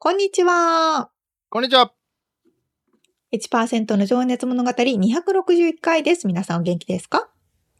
[0.00, 1.10] こんにちは。
[1.50, 1.92] こんにちは。
[3.32, 6.28] 1%の情熱物語261回です。
[6.28, 7.28] 皆さんお元気ですか？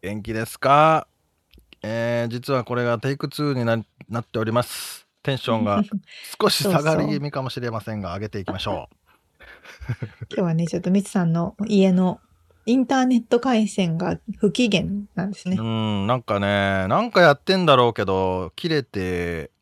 [0.02, 1.06] 元気ですか？
[1.83, 5.06] えー、実はこれがテイク2にななっております。
[5.22, 5.83] テンションが
[6.42, 8.96] 少し下がり気味かもしれませんが、上げていきましょう。
[10.34, 12.20] 今日はね、ちょっとみつさんの家の
[12.66, 14.83] インターネット回線が不機嫌
[15.14, 15.56] なんですね。
[15.56, 19.52] うん、なんかね、なんかやってんだろうけど、切れて、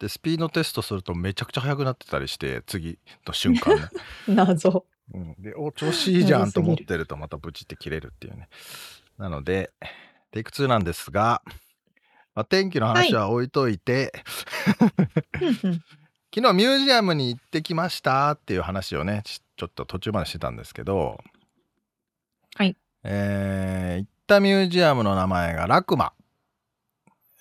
[0.00, 3.76] でスピードテストするとめちゃくちゃ速くなってたりして次の瞬間。
[3.76, 3.88] ね、
[4.28, 8.48] 謎、うん、でお調子いいじゃんと思ってるとまたブチって切れるっていうね。
[9.18, 9.70] なので
[10.32, 11.42] テイク2なんですが、
[12.34, 14.12] まあ、天気の話は置いといて、
[14.78, 14.90] はい、
[16.34, 21.22] 昨日ミュージアムに行ってきましたっていう話をねちょっと途中までしてたんですけど
[22.54, 22.74] はい。
[23.04, 26.14] えー、行ったミュージアムの名前がラクマ。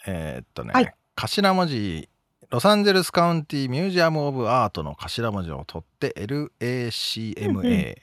[0.05, 2.08] えー、っとね、はい、頭文字
[2.49, 7.95] ロサンゼルスカウンティミュージアム・オブ・アートの頭文字を取って LACMA、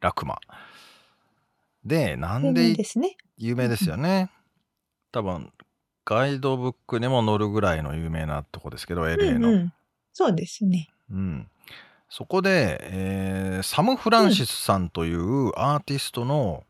[0.00, 0.38] ラクマ。
[1.82, 2.74] でなんで
[3.38, 4.30] 有名ですよね。
[5.12, 5.50] 多分
[6.04, 9.54] ガイドブックにも載るぐらいの有名なとこですけど LA の、うん。
[9.54, 9.72] うん、
[10.12, 10.90] そうですね。
[11.10, 11.48] うん。
[12.10, 16.64] そこで、えー、サム・フランシスさんというアーティストの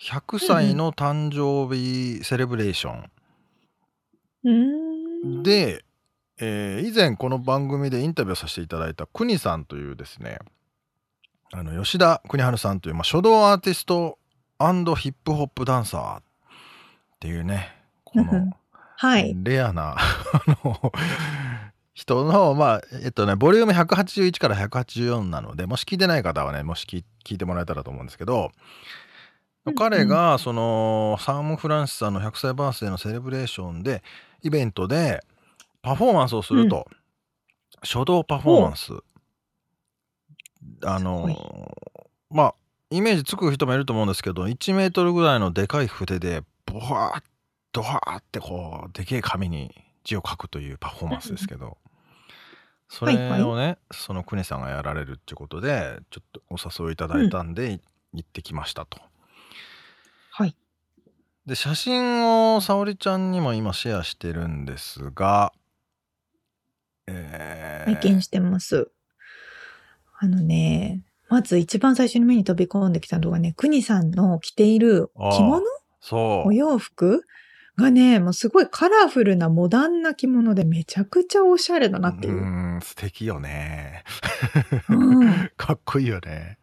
[0.00, 3.08] 100歳の誕生日セレブレーショ
[4.44, 5.42] ン。
[5.42, 5.84] で
[6.40, 10.38] えー、以前この番組でインタビューさせていただいた国さんというですね
[11.52, 14.18] あの吉田邦治さんという、まあ、書道アーティスト
[14.58, 16.22] ヒップホップダンサーっ
[17.20, 18.50] ていうねこの
[19.42, 19.96] レアな、
[21.94, 28.52] 人のまあえっとねボリューム181から184なのでもし聞いてない方はねもし聞いてもらえたらと思うんですけど
[29.76, 34.02] 彼がそのサーム・フランシスさんの100歳バースデーのセレブレーションで
[34.42, 35.24] イベントで
[35.82, 36.86] パフォーマンスをすると、
[37.82, 38.92] 書道パフォーマンス。
[40.84, 41.28] あの
[42.30, 42.54] まあ、
[42.90, 47.22] イメージつく人もいると思うんですけど、1メートルぐらいのでかい筆で、ボワーッ、
[47.72, 51.78] ドワーってこう、でけえ紙に字を書くというパフォーマンスですけど、
[52.88, 57.80] それをね、その国さんがやられるっていうことで、ちょっとお誘いいただいたんで、
[58.12, 59.00] 行ってきましたと。
[60.30, 60.54] はい。
[61.46, 65.52] で、写真を沙織ちゃんにも今シェアしてるんですが、
[67.06, 68.90] え拝見してます。
[70.18, 75.62] あのね、まず一番最初に目に飛び込んできたのがね、国さんの着ている着物？
[76.00, 76.48] そう。
[76.48, 77.22] お洋服？
[77.78, 82.34] がね、もうすごいカラフルなモダンな着物でめちゃくちゃおしゃれだなっていう。
[82.34, 82.36] う
[82.76, 84.04] ん、素敵よね。
[84.90, 86.58] うん、 かっこいいよね。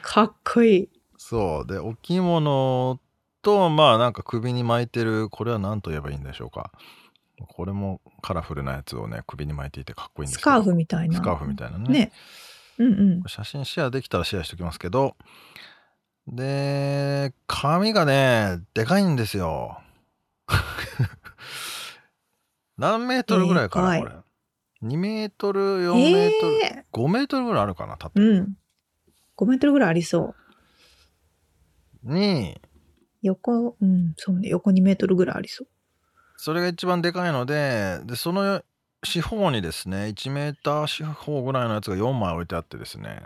[0.00, 0.88] かっこいい。
[1.18, 1.70] そう。
[1.70, 2.98] で、お着物
[3.42, 6.72] と、まあなんか首に巻いてる、これは何と言えばいいんでしょうか。
[7.48, 11.16] これもカラフルなやつをね首に巻いていてかっこいいんですけどスカーフみたいな。
[11.16, 11.88] スカーフみたいなね。
[11.88, 12.12] ね。
[12.78, 13.26] うんうん。
[13.26, 15.16] 写真シェアできたらシェアしておきますけど。
[16.26, 19.80] で髪がねでかいんですよ。
[22.78, 24.12] 何メートルぐらいかなこれ。
[24.82, 28.56] 2メートル4メートル、えー、5メートルぐらいあるかな縦、うん、
[29.36, 30.34] 5メートルぐらいありそ
[32.02, 32.14] う。
[32.14, 32.58] に
[33.22, 34.48] 横うんそうね。
[34.48, 35.68] 横2メートルぐらいありそう
[36.42, 38.62] それが一番でかいのででその
[39.04, 43.20] 四方にですね1メーター四方ぐらいのやつが4枚置いてあってですね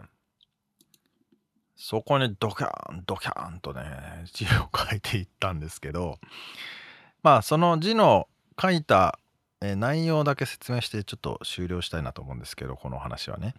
[1.77, 3.85] そこにドキャーンドキャーンとね
[4.33, 6.19] 字を書いていったんですけど
[7.23, 8.27] まあその字の
[8.61, 9.21] 書いた
[9.61, 13.55] 内容だけ説明してちょっと終了したいなと思うんですけどこの話はね。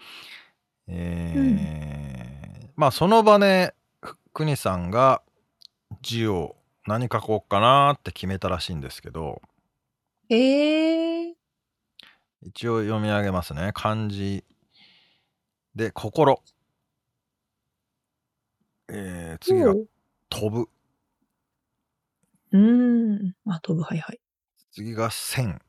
[0.89, 3.73] えー、うん、まあその場で
[4.33, 5.21] 国さんが
[6.01, 6.57] 字を
[6.87, 9.41] 何書こうかなって決めたらしいんですけど、
[10.29, 11.33] えー、
[12.43, 13.71] 一応読み上げますね。
[13.73, 14.43] 漢字
[15.75, 16.41] で、心。
[18.87, 19.73] えー次が
[20.29, 20.69] 飛ぶ。
[22.51, 23.35] うーん。
[23.47, 24.19] あ、飛ぶ、はいはい。
[24.71, 25.59] 次が線。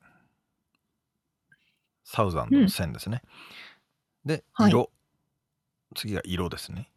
[2.03, 3.21] サウザンドの線ですね。
[4.23, 4.91] で、はい色。
[5.95, 6.89] 次が色ですね。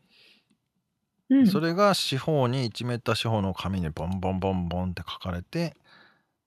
[1.31, 1.47] うん。
[1.47, 5.77] それが四方に1メーター四方の紙にボンボンボンボンって書かれて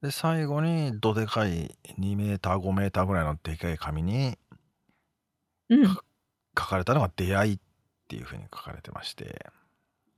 [0.01, 4.38] で最後にどでかい2メーター5メーターぐらいのでかい紙に
[5.69, 5.97] うん。
[6.57, 7.59] 書かれたのが「出会い」っ
[8.07, 9.45] ていうふうに書かれてまして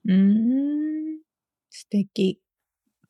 [0.06, 1.19] うーん。
[1.69, 2.39] 素敵。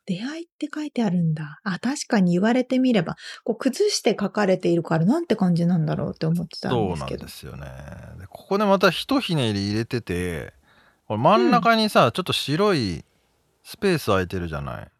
[0.06, 1.60] 出会いって書いてあるんだ。
[1.64, 7.26] あ、確かに言われてみれば、こう崩して書かれているからなんて感じなんだろうって思ってたんそうなんですけど。
[7.26, 7.68] ですよね
[8.20, 10.54] でここでまたひとひねり入れてて
[11.08, 13.06] これ真ん中にさ、ちょっと白い
[13.64, 14.92] スペース空いてるじゃない？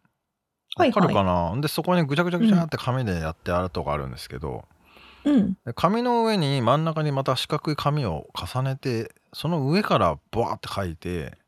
[0.76, 4.64] はいわかるかな、でそこにぐちゃぐちゃぐちゃって紙でやってあるとこあるんですけど、
[5.24, 5.56] うん。
[5.64, 11.38] で紙の上に真ん中にまた四角い紙を重ねてその上からバーって書いて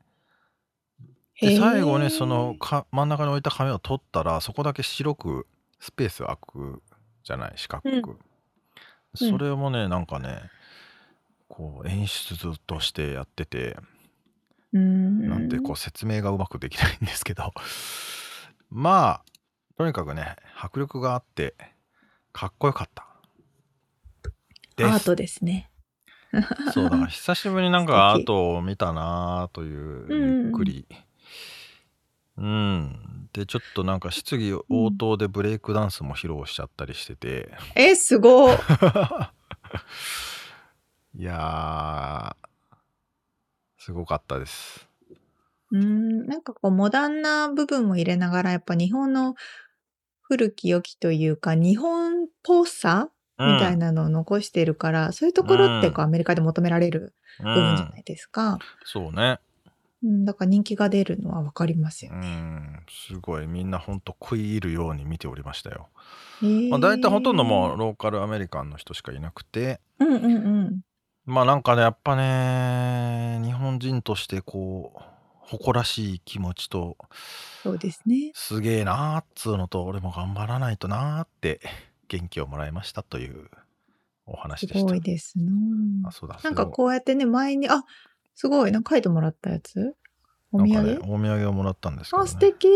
[1.40, 5.46] で最後にそのか真ん中に置いた紙を取ったらそこだけ白く
[5.78, 6.82] スペース空く
[7.22, 7.52] じゃない？
[7.56, 8.18] 四角く、うん。
[9.14, 10.40] それもねなんかね
[11.48, 13.76] こう演出としてやってて。
[14.72, 17.52] なんてこう説明がうまくできないんですけど。
[18.70, 19.24] まあ
[19.76, 21.54] とにかくね迫力があって
[22.32, 23.06] かっこよかった。
[24.80, 25.70] アートですね。
[26.74, 30.86] そうだから久しぶりになんかアートを見たなといううんゆっくり。
[32.36, 33.28] うん。
[33.32, 38.56] でちょっとなんか質疑応答でブレイクダンスも披露しちゃったりしてて、え、すごい。
[41.18, 42.47] いやー
[43.88, 44.86] すごかったです。
[45.70, 46.26] うーん。
[46.26, 49.34] なんかこう、モダンな部分も入れながら、やっぱ日本の
[50.20, 53.08] 古き良きというか、日本っぽさ
[53.38, 58.58] みたいなのを残しているから、そういうところってこう、アメリカで求められる部部分じゃないですか。
[58.84, 59.38] そうね。
[60.02, 62.28] うん、だから人気が出るのはわかりますようね。
[62.28, 62.82] ん。
[62.90, 63.46] すごい。
[63.46, 65.88] みんなほんと食い入るように見ておりましたよ、
[66.42, 66.68] へー。
[66.68, 69.80] まあ、大体ほとんどもうローカルアメリカンの人しかいなくて。
[69.98, 70.28] うんうんう
[70.64, 70.80] ん。
[71.28, 75.00] まあなんかねやっぱね日本人としてこう
[75.40, 76.96] 誇らしい気持ちと
[77.62, 78.32] そうですね。
[78.34, 81.60] すげえなーっつうのと俺も頑張らないとなーって
[82.08, 83.48] 元気をもらいましたという
[84.26, 87.84] お話すでしたごいですなあそうだなんかうこうやってね、前に、あ、
[88.34, 89.94] すごい、なんか書いてもらったやつ？
[90.52, 92.68] お土産、ねお土産をもらったんですけど、あ、ね、素敵。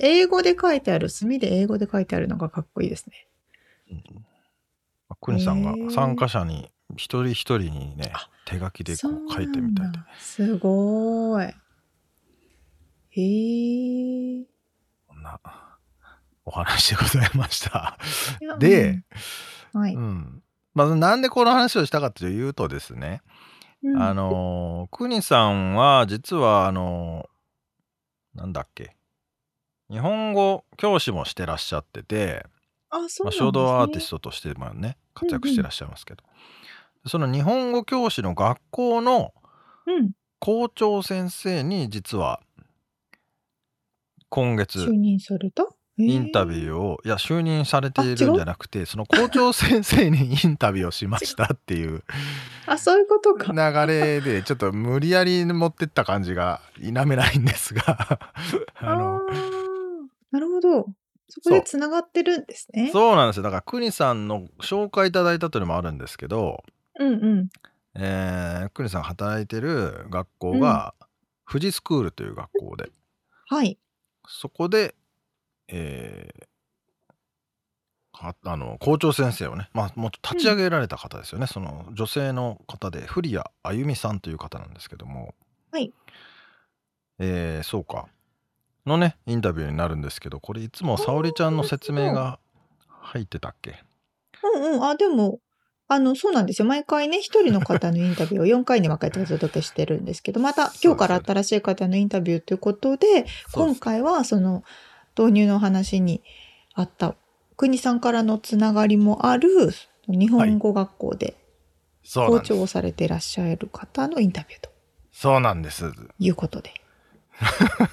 [0.00, 1.08] 英語で書いてある。
[1.08, 3.26] 墨で英語で書いてあるのがかっこいいですね。
[5.20, 11.46] クニさんへーが参加者に一人一人にねあ手書きでこそうう書いてみたいでなすごい。
[13.10, 14.44] へえ。
[15.06, 15.40] こんな
[16.44, 17.98] お話でございました。
[18.58, 19.02] で、
[19.72, 19.94] うんはい。
[19.94, 20.42] うん
[20.74, 23.22] まあ、なんでこの話をしたかというとですね、
[23.82, 27.34] うんあのー、クニさんは実はあのー
[28.34, 28.96] なんだっけ
[29.90, 32.44] 日本語教師もしてらっしゃってて、
[32.90, 33.32] あ、そうまあ。
[33.32, 36.24] 書道アーティストとしてもね活躍してらっしゃいますけど、
[37.06, 39.32] その日本語教師の学校の
[39.86, 40.12] うん。
[40.40, 42.40] 校長先生に実は
[44.28, 45.64] 今月就任された
[45.96, 46.66] インタビュー。
[46.66, 52.02] ーをいや就任されているんじゃなくてその校長先生にインタビューをしましたっていう
[52.66, 53.52] あ、そういうことか。
[53.52, 58.18] 流れでちょっと無理やり持ってった感じが否めないんですが
[58.76, 59.20] あの
[60.30, 60.86] なるほど。
[61.28, 62.90] そこでつながってるんですね。
[62.92, 66.62] そうなんですよだから邦さんの紹介いただいたというのもあるんですけど、
[66.98, 67.48] うんうん。
[67.94, 70.94] えー、邦さんが働いてる学校が
[71.50, 72.90] 富士スクールという学校で
[73.48, 73.78] はい。
[74.26, 74.94] そこで、
[75.68, 76.44] えー
[78.16, 85.34] かあの校長先生をね、まあ、もう立ち上げられた方ですよね、その女性の方で古谷あゆみさんという方なんですけども
[85.72, 85.92] はい。
[87.18, 88.06] えーそうか
[88.86, 92.38] のねインタビューになるんですけどこれいつも沙織ちゃんの説明が
[92.88, 93.82] 入ってたっけ？
[94.42, 94.84] うんうん。
[94.84, 95.40] あ、でも、
[95.86, 96.68] あの、そうなんですよ。
[96.68, 104.64] 毎回ね、一人の方のインタビューを4回に分けてお届けしてるんですけど、また今日から新しい方のインタビューということで、今回はその
[105.18, 106.22] 導入の話に
[106.74, 107.16] あった
[107.56, 109.48] 国さんからのつながりもある
[110.08, 111.36] 日本語学校で
[112.12, 114.70] 校長をされていらっしゃる方のインタビューと。
[115.12, 115.92] そうなんです。
[116.18, 116.72] いうことで。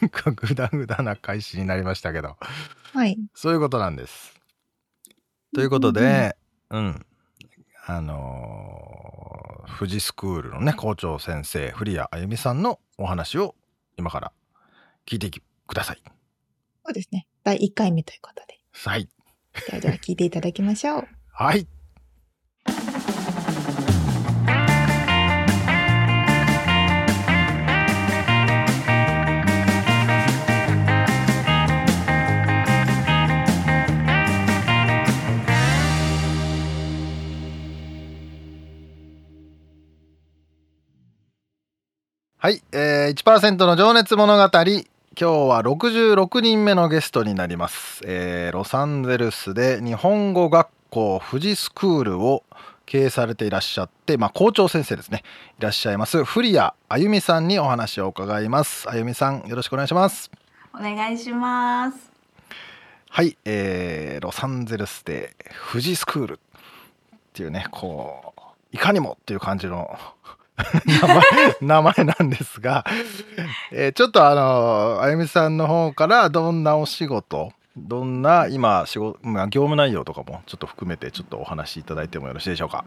[0.01, 2.37] なんかグダグダな開始になりましたけど。
[2.93, 3.17] はい。
[3.33, 4.33] そういうことなんです。
[5.53, 6.35] ということで、
[6.69, 7.05] うん、
[7.97, 9.41] あのー
[9.77, 13.55] 富士スクールのね校長先生古谷あゆみさんのお話を
[13.97, 14.31] 今から
[15.07, 16.01] 聞いてきください。
[16.85, 17.25] そうですね。
[17.43, 18.59] 第1回目ということで。
[18.73, 19.09] はい。
[19.67, 21.07] ではでは聞いていただきましょう。
[21.31, 21.67] はい。
[42.43, 44.41] はい、えー、1%の情熱物語。
[44.41, 52.43] 今日は66人目のゲストになります、えーロサンゼルスで日本語学校富士スクールを
[52.87, 55.21] 経営されていらっしゃって、まあ、校長先生ですね。
[55.59, 58.89] いらっしゃいます古谷あゆみさんにお話を伺います。
[58.89, 60.31] あゆみさんよろしくお願いします。
[60.73, 62.11] お願いします。
[63.07, 65.35] はい、えーロサンゼルスで
[65.71, 68.41] 富士スクールっていうねこう
[68.75, 69.95] いかにもっていう感じの
[70.85, 71.21] 名前
[71.61, 72.85] 名前なんですが、
[73.71, 82.83] えーちょっとあのあゆみさんの方からどんなお仕事どんな今仕事、まあ、業務内容とかもちょっと含めてちょっとお話しいただいてもよろしいでしょうか？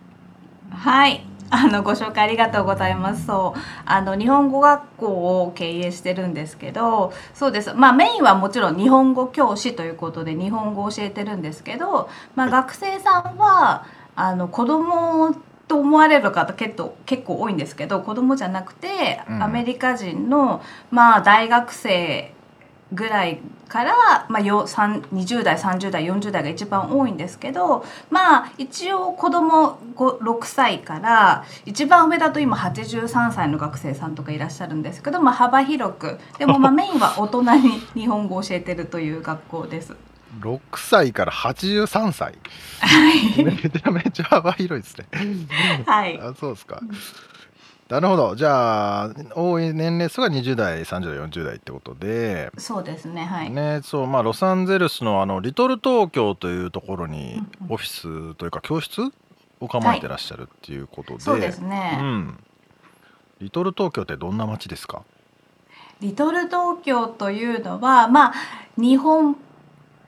[0.70, 1.24] はい。
[1.50, 3.26] あのご紹介ありがとうございます。
[3.26, 7.74] そう、あの日本語学校を経営してるんですけど、そうです。
[7.74, 13.84] まあメインはもちろん日本語教師ということで日本語を教えてるんですけど、まあ学生さんは
[14.16, 15.34] あの子供
[15.66, 22.34] と思われる方結構結構多いんですけど、子供じゃなくてうんアメリカ人のまあ大学生
[22.92, 39.96] ぐらいから、まあ、よさん20代30代40代が一番多いんですけどまあ一応子供5 6歳から一番上だと今83歳の学生さんとかいらっしゃるんですけど、まあ、幅広くでもまあメインは大人に日本語を教えてるという学校です。
[40.40, 42.34] 6歳から83歳。
[43.36, 45.06] めちゃめちゃ幅広いですね。
[45.86, 46.80] はい、あそうですか。
[47.88, 48.34] なるほど。
[48.34, 59.02] じゃあ多い年齢層が20代30代40代ってことで、そうですねはい、ねそうまあロサンゼルスのあのリトル東京というところにオフィスというか教室
[59.60, 62.38] を構えてらっしゃるっていうことで、そうですね、うん、
[63.40, 65.02] リトル東京ってどんな街ですか？
[66.00, 68.34] リトル東京というのはまあ
[68.76, 69.36] 日本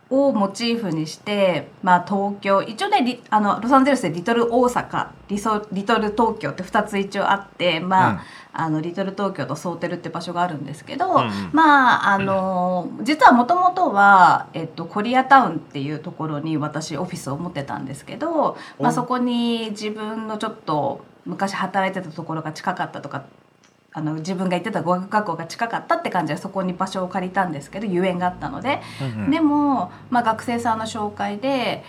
[0.08, 8.20] をモチーフにして、まあ、東京一応ねリあのロサンゼルスでリトル大阪リソリトル東京って2つ一応あって、まあうん。
[8.58, 11.50] あのリトル東京とソーテルって場所があるんですけど、うんうん。
[11.52, 18.92] まああの実はもともとは、えっと、コリアタウンっていうところに私オフィスを持ってたんですけど、まあ、お。
[18.92, 23.24] そこに自分のちょっと昔働いてたところが近かったとか
[23.96, 29.30] あの自分が行ってた語学学校が近かったって感じでそこに場所を借りたんですけど遊園があったので、うんうん。
[29.30, 31.82] でも、まあ、学生さんの紹介で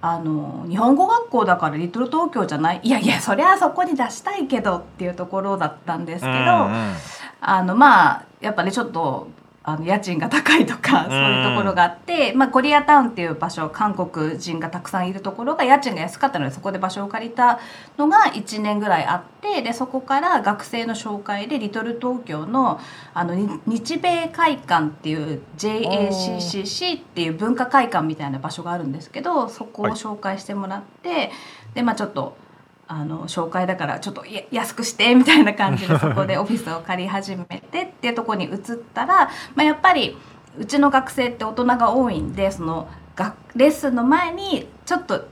[0.00, 2.80] あの日本語学校だからリトル東京じゃない？
[2.84, 6.94] いやいやそりゃそこに出したいけどっていうところだったんですけど、うんうん。
[7.40, 9.26] あのまあやっぱねちょっと
[9.68, 17.60] あの家賃が高いとかそういうところがあって、まあ、コリアタウンっていう場所韓国人がたくさんいるところが家賃が安かったのでそこで場所を借りた
[17.98, 22.80] のが1年ぐらいあってでそこから学生の紹介でリトル東京の
[23.12, 31.30] あのに日米会館っていう JACCC っていう文化会館みたいな場所があるんですけどそこを紹介してもらって、
[31.74, 32.47] でまあちょっと。
[32.88, 38.58] あの紹介だからちょっとや安くしてみたいな感じでそこでオフィスを借り始めてっていうところに移っ
[38.94, 40.16] たら、 まあ、やっぱり
[40.58, 45.26] うちの学生って大人が多いんでそのがレッスンの前にちょっと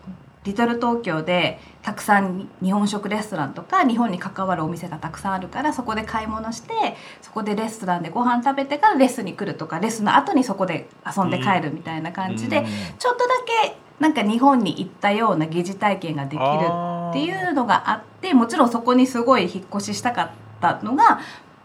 [0.45, 6.73] リトル東京でたくさん日本食レストランとか日本に関わるお店がたくさんあるからそこで買い物して
[7.21, 12.65] そこでレストランでご飯食べてからレッスンに来るとかレッスンの後にそこで遊んで帰るみたいな感じで、うん。
[12.99, 13.35] ちょっとだ
[13.65, 16.43] けなんか日本に行ったような疑似体験ができる
[17.11, 21.21] っていうのがあってもちろんそこにすごい引っ越ししたかったのが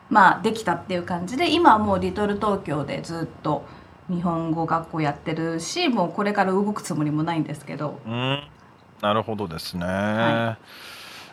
[0.10, 3.66] まあできたっていう感じで今はもうリトル東京でずっと
[4.10, 8.00] 日本語学校やってるしもうこれから動くつもりもないんですけど。
[8.06, 8.44] うん。
[9.02, 10.58] なるほどですね、は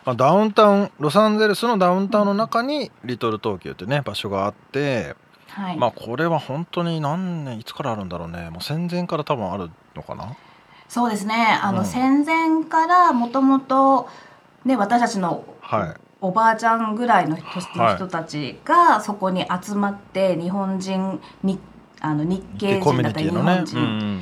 [0.03, 5.15] まあダウンタウンロサンゼルスのダウンタウンの中にリトル東京ってね場所があって、
[5.49, 8.49] はい、まあこれは本当に何年いつからあるんだろうね。
[8.49, 10.35] もう戦前から多分あるのかな
[10.89, 11.57] そうですね。
[11.61, 11.85] あの、うん。
[11.85, 14.09] 戦前からもともと
[14.65, 15.93] ね私たちのはい。
[16.21, 21.59] おばあちゃんぐらいの人たちがそこに集まって日本人に
[22.01, 24.21] あの日系人だったり日本人うん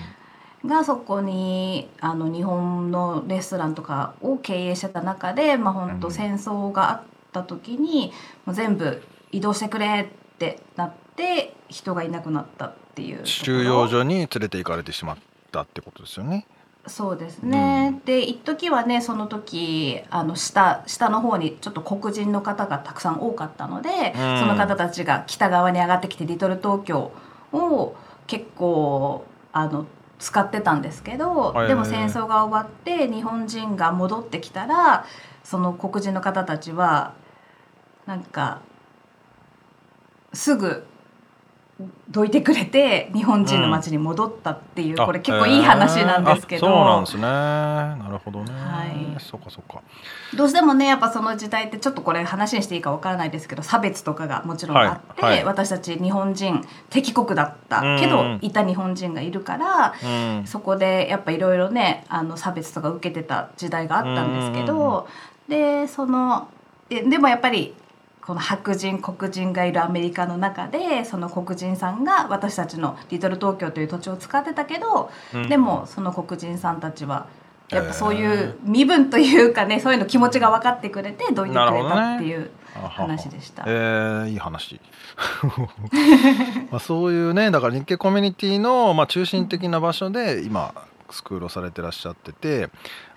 [0.65, 5.99] がそこにあの日本のレストランとかを経営してた中で、まあ、本うん。
[5.99, 8.11] 当戦争があった時に、
[8.45, 15.17] もう全部移動してくれってなって人がいなくなったっていう収容所に連れて行かれてしまっ
[15.51, 16.45] たってことですよね。
[16.87, 18.05] そうですね、うん。
[18.05, 24.39] で一時はねその時あの下下の方にちょっと黒人の方がたくさん多かったので、うん。
[24.39, 27.11] その方たちが北側に上がってきてリトル東京
[27.53, 27.95] を
[28.27, 29.85] 結構あの
[30.19, 35.05] 使ってたんですけど、はいでも戦争が終わって日本人が戻ってきたら
[35.43, 37.13] その黒人の方たちは
[38.05, 38.61] なんか
[40.33, 40.85] すぐ
[42.09, 46.73] どいてくれて日本人の街に戻ったっていう、あこれ結構いい話なんですけど、えー。
[46.73, 47.21] あそうなんですね。
[47.21, 49.21] なるほどね、はい。
[49.21, 49.81] そうかそうか。
[50.35, 55.45] どうしてもねやっぱその時代ってちょっとこれ話にしていいかわからないですけど差別とかがもちろんあって、はいはい。
[55.45, 58.39] 私たち日本人敵国だったけどうん。
[58.41, 60.47] いた日本人がいるから、うん。
[60.47, 65.07] そこでやっぱいろいろねあの差別とか受けてた時代があったんですけど、
[65.47, 66.47] でその
[66.89, 67.75] ででもやっぱり
[68.27, 75.47] この白人黒人がいるアメリカの中でその黒人さんが私たちのリトル東京という土地を使ってたけど、うん。
[75.47, 77.27] でもその黒人さんたちは
[77.69, 83.63] やっぱそういう身分というかねそういうの気持ちが分かってくれてどいてくれたっていう話でした。
[83.65, 84.81] えーいい話。
[86.69, 90.73] まあそういうねだから日系コミュニティのまあ中心的な場所で今
[91.13, 92.69] スクールをされてらっしゃってて、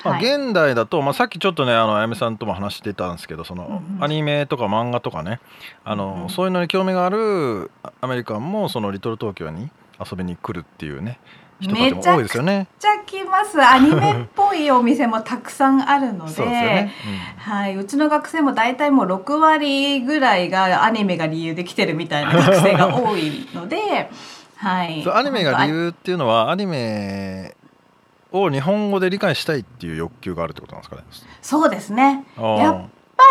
[0.04, 0.24] まあ、はい。
[0.24, 5.40] 現代だと、まあ、さっきちょっとねあのあやめさんとも話してたんですけどその、アニメとか漫画とかね
[5.84, 7.70] あの、そういうのに興味がある
[8.00, 11.18] アメリカンもそのリトル東京に遊びに来るっていうね
[11.60, 12.58] 人たちも多いですよね。
[12.58, 13.62] めちゃ来ます。
[13.62, 16.46] アニメっぽいお店もたくさんあるのでそう。
[16.46, 24.10] はい、うちの学生も大体もう6割ぐらいがアニメが理由で来てるみたいな学生が多いので、
[24.56, 27.54] はい、 アニメが理本由っていうのはアニメ
[28.32, 31.02] を日本語で理解したいっていう欲求があるってことなんですかね？
[31.42, 32.24] 当そうですね。
[32.36, 33.24] やっぱ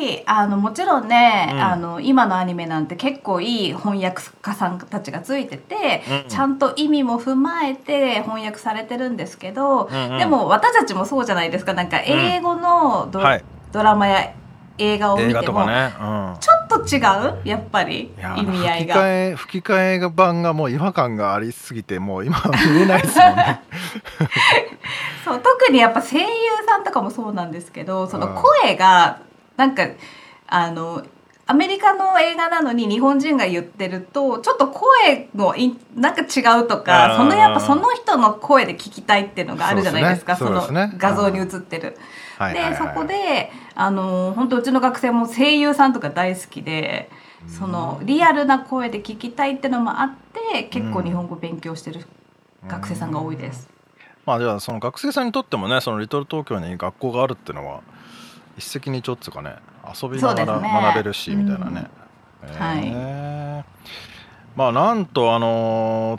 [0.00, 1.60] りあのもちろんね、うん。
[1.60, 10.18] あの今のアニメなんて結構いい翻訳家さんたちがついてて、うんちゃんと意味も踏まえて翻訳されてるんですけど、うんうん。
[10.18, 11.74] でも私たちもそうじゃないですか。
[11.74, 13.44] なんか英語のド,、はい。
[13.72, 14.32] ドラマや
[14.78, 15.94] 映画を見映ても、ね。
[16.00, 17.40] うんちょっと違う？
[17.44, 18.12] やっぱり？
[18.36, 18.94] 意味合いが。
[18.94, 23.60] 吹き替え吹き替えが版がもう違和感がありすぎてもう今は見れないですもんね。
[25.24, 26.26] そう特にやっぱ声優
[26.66, 29.18] さんとかもそうなんですけどそのうん声が
[29.56, 29.86] なんか
[30.46, 31.02] あの
[31.48, 41.96] アメリカの映画なのに日本人が言ってるとちょっと声のいなんか違うとかうんそのやっぱその人の声で聞きたいっていうのがあるじゃないですかそねそうですね画像に映ってる。
[42.38, 47.10] はいはいはいでそこであの本当うちの学生も声優さんとか大好きで。
[47.48, 50.10] そのリアルな声で聞きたいってのもあっ
[50.50, 52.04] て結構日本語勉強してる
[52.66, 53.68] 学生さんが多いです。
[54.24, 57.82] まあじゃあその学生さんにとってもねそのリトル東京に学校があるっていうのは
[58.58, 59.54] 一石二鳥っつうかね
[60.02, 61.88] 遊びながら学べるし、みたいなね。
[62.42, 63.64] へー
[64.56, 66.18] まあなんとあの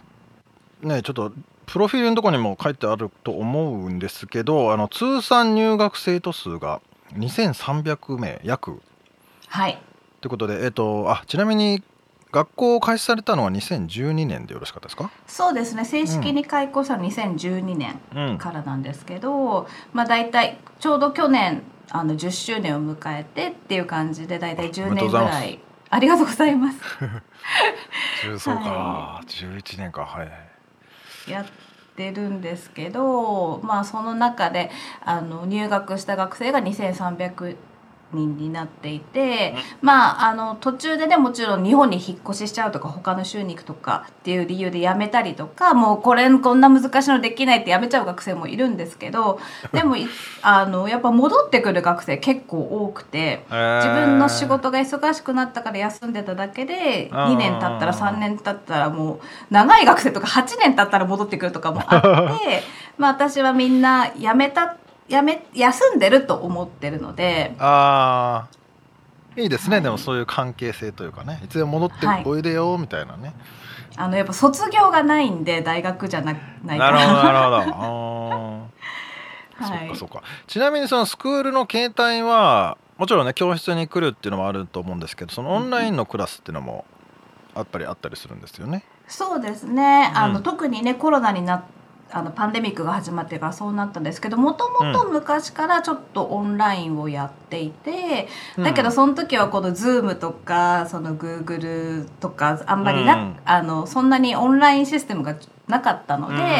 [0.84, 1.34] ーねちょっと
[1.68, 6.82] プロフィールのところにも書いてあると思うんですけどあの通算入学生徒数が
[7.14, 8.82] 2300名約。
[9.48, 9.78] はい。
[10.22, 11.84] ということで、えっと、あちなみに
[12.32, 15.86] 学校を開始されたのは2012年でよろしかったですか、そうですね。
[15.86, 26.80] 正式に開校したのは2012年うんからなんですけど、まあ大体ちょうど去年あの10周年を迎えてっていう感じで大体10おめでとう年ぐらいありがとうございます。
[28.26, 30.02] 10そうか、は11年か。
[30.06, 30.47] はい
[31.28, 31.46] やっ
[31.96, 34.70] てるんですけどまあその中で
[35.04, 37.56] あの入学した学生が2300
[38.14, 49.40] 人になっていて、まああの途中でねもちろん日本に引っ越ししちゃうとか他の州に行くとかっていう理由で辞めたりとかもうこれこんな難しいのできないって辞めちゃう学生もいるんですけど
[49.74, 50.08] でもい
[50.42, 53.46] あのやっぱ戻ってくる学生結構多くて。
[53.48, 62.02] 自分の仕事が忙しくなったから休んでただけであー2年経ったら3年経ったらもう長い学生とか8年経ったら戻ってくるとかもあっ
[62.40, 62.64] て
[62.98, 64.78] まあ私はみんな辞めた
[65.10, 68.58] 辞め休んでると思ってるのであー。
[69.42, 69.84] いいですね、はい。
[69.84, 71.40] でもそういう関係性というかね。
[71.46, 72.24] いつでも戻ってはい。
[72.26, 73.34] おいでよみたいなね、
[73.96, 76.92] あのやっぱ卒業がないんで大学じゃなないから。
[76.92, 78.70] なるほどなるほ
[79.60, 79.64] ど。
[79.64, 79.80] はい。
[79.80, 80.24] そっかそっか。
[80.48, 86.86] ちなみにそのスクールの形態はもちろんね教室に来るっていうのもあると思うんですけどそのオンラインのクラスっていうのも
[87.56, 88.84] やっぱりあったりするんですよね。
[89.08, 90.12] そうですね。
[90.16, 90.44] あの、うん。
[90.44, 91.64] 特にねコロナにな
[92.10, 103.36] あのパンデミックが始まってからそうなったんですけどもともと昔からちょっとオンラインをやっていて、だけどその時はこの Zoom とかその Google とかあんまりな、うん。
[103.44, 105.36] あのそんなにオンラインシステムが
[105.68, 106.54] なかったので、うんうんう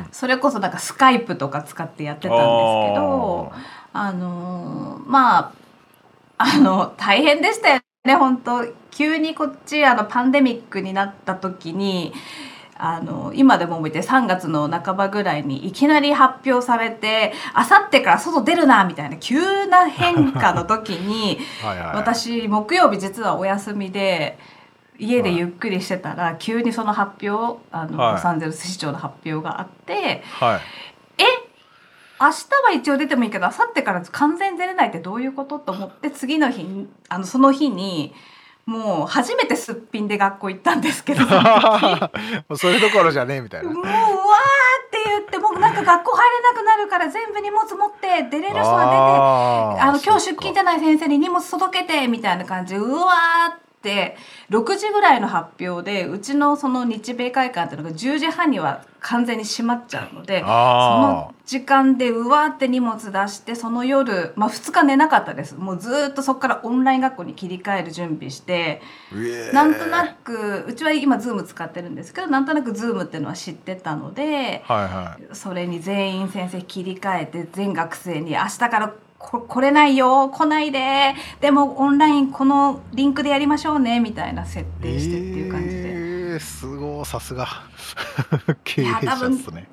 [0.00, 0.06] ん。
[0.10, 3.52] それこそなんかスカイプとか使ってやってたんですけど
[3.92, 5.52] あのーまあ
[6.38, 8.66] あの大変でしたよね本当。
[8.90, 12.14] 急にこっちあのパンデミックになった時に。
[12.86, 21.86] あの今でも覚えて3月の半ばぐらいにいきなり発表されてあさってから外出るなみたいな急な変化の時に はいはい。
[21.86, 24.38] はい私木曜日実はお休みで
[24.98, 28.12] 家でゆっくりしてたら急にその発表あの、はい。
[28.16, 30.60] ロサンゼルス市長の発表があってはい。
[32.20, 35.58] 明日は一応出てもいいけど明後日から完全に出れないってどういうこと？
[35.58, 38.14] と思って次の日にあのその日に
[38.66, 41.28] もう初めてすっぴんで学校行ったんですけど も
[42.50, 43.70] うそれどころじゃねえみたいな。
[43.70, 65.56] もううわーって言ってもうなんか学校入れなくなるから全部荷物持って出れる人は出てあの今日出勤じゃない先生に荷物届けてみたいな感じでうわーって6時ぐらいの発表でうちのその日米会館っていうのが10時半には完全に閉まっちゃうのでそあの時間でうわーって荷物出してその夜、まあ、2日寝なかったです。
[65.56, 68.80] もうずーっとそこからオンライン学校に切り替える準備して
[69.52, 74.62] なんとなくうちは今 Zoom 使ってるんですけどなんとなく Zoom っていうのは知ってたので。
[74.66, 75.34] はいはい。
[75.34, 78.94] それに全員先生切り替えて全学生に明日からこ
[79.30, 81.14] 来れないよ来ないで。
[81.40, 87.04] でもオンラインこのリンクでやりましょうねみたいな設定してっていう感じで、えー、すごい。
[87.04, 87.46] さすが。
[88.64, 89.68] 経営者っすね。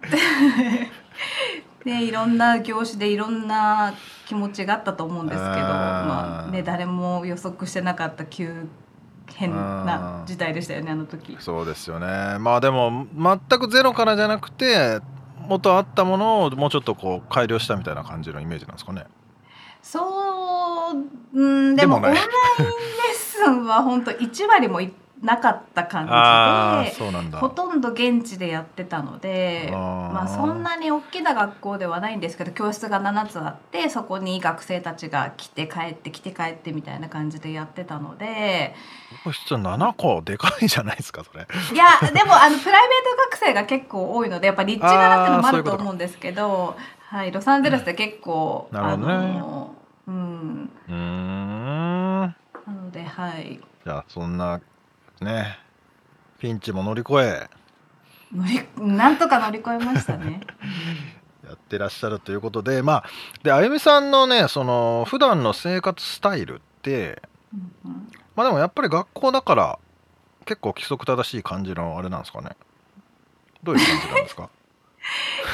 [1.86, 3.94] で いろんな業種でいろんな
[4.26, 8.68] 気持ちがあったと思うんですけどまあね、誰も予測してなかった急
[9.36, 11.38] 変な事態でしたよねあの時。
[11.40, 12.38] そうですよね。
[12.40, 15.00] まあでも全くゼロからじゃなくて
[15.48, 19.06] 元あったものをもうちょっとこう改良したみたいな感じのイメージなんですかね
[19.84, 20.92] そ
[21.34, 22.26] ううんでもオンラインレッ
[23.14, 38.74] スンは本当1割もいなかった感じでほとんど現地でやってたのでまあそんなに大きな学校ではないんですけど教室が7つあってそこに学生たちが来て帰って来て帰ってみたいな感じでやってたので
[39.24, 41.42] 教室7個でかいじゃないですかそれ。
[41.42, 46.76] いやでもあのプライベート学生が結構多いのでやっぱ立地柄ってのもあると思うんですけど
[47.12, 49.44] はい、ロサンゼルスって結構、なるほどね。
[50.08, 50.70] うん。
[50.88, 52.20] うーん。
[52.22, 52.36] な
[52.68, 53.60] のではい。
[53.84, 54.62] じゃあそんな
[55.20, 55.58] ね
[56.40, 57.50] ピンチも乗り越え。
[58.34, 58.62] 乗り
[58.96, 60.40] なんとか乗り越えましたね。
[61.46, 63.04] やってらっしゃるということでまあ
[63.44, 67.22] であゆみさんのねその普段の生活スタイルって
[67.54, 68.12] うんうん。
[68.38, 69.80] まあでもやっぱり学校だから
[70.46, 72.52] 結構規則正しい感じのあれなんですかね。
[73.64, 74.50] どういう感じなんですか？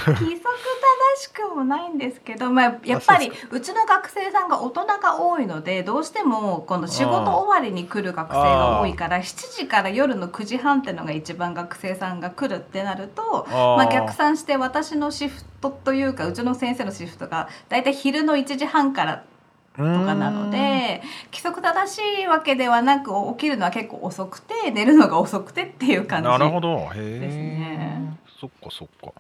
[0.06, 19.38] 規則正しくもないんですけど、まあ、やっぱりうちの学生さんが大人が多いのでどうしてもこの仕事終わりに来る学生が多いから7時から夜の9時半ってのが一番学生さんが来るってなるとまあ、逆算して私のシフトというかうちの先生のシフトが大体昼の1時半からと
[19.78, 26.90] とかなので規則正しいわけではなく起きるのは結構遅くて寝るのが遅くてっていう感じなるほど。
[26.96, 27.78] へ
[28.40, 29.14] そっかそっか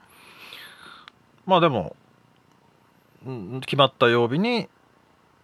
[1.47, 1.95] まあでも、
[3.25, 4.69] うん、決まった曜日に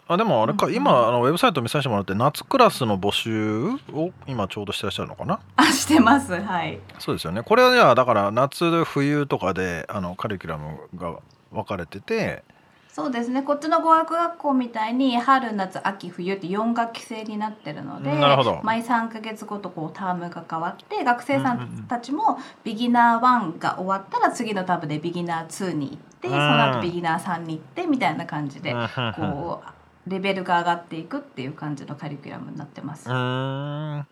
[0.06, 0.78] あでもあれか、うんうん。
[0.78, 5.39] 今あのウェブサイト見させてもらって夏クラスの募集を今ちょうどしてらっしゃるのかな？
[5.56, 6.34] あしてます。
[6.34, 6.78] はい。
[7.00, 7.42] そうですよね。
[7.42, 11.20] これはじゃあだから夏冬とかであのカリキュラムが
[11.52, 12.44] 分かれてて
[12.93, 13.41] そうですね。
[13.41, 18.62] こっちの語学学校みたいに春夏秋冬って4学期制になってるのでなるほど。
[18.62, 26.34] 毎3ヶ月ごとこうタームが変わって学生さうんたちもビギナー1が終わったら次のタブでビギナー2に行ってうん。
[26.34, 28.75] その後ビギナー3に行ってみたいな感じで
[29.15, 33.10] こうレベルが上がっていくっていう感じのカリキュラムになってます。
[33.12, 34.06] あ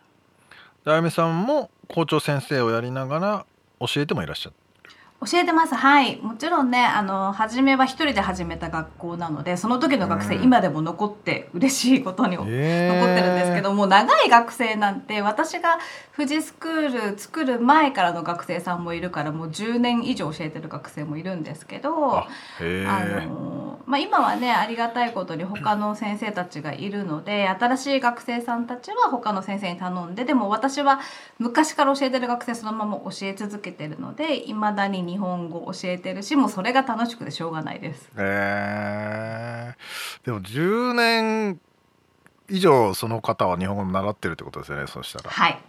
[0.87, 3.45] ゆみさんも校長先生をやりながら
[3.79, 4.55] 教えてもいらっしゃる
[5.23, 5.75] 教えてます。
[5.75, 6.17] はい。
[6.17, 10.43] もちろんねあの初めは一人で始めた学校なのでその時の学生、うん。
[10.43, 13.13] 今でも残って嬉しいことに残へー。
[13.13, 15.77] ってるんですけどもう長い学生なんて私が
[16.15, 22.27] 富士スクール作る前からの学生さんもいるからもう10年以上教えてる学生もいるんですけどあ
[22.59, 23.50] の
[23.85, 30.99] まあ、今はねありがたいことに他の先生たちがいるので新しい学生さんたちは他の先生に頼んででも私は
[31.39, 38.09] 昔から教えてる学生そのまま教え続けてるのでいまだに日本語教えてるしもうそれが楽しくてしょうがないです。
[38.17, 40.25] へー。
[40.25, 41.59] でも10年
[42.49, 45.29] 以上その方は日本語を習ってるってことですよねそしたら。
[45.29, 45.59] はい。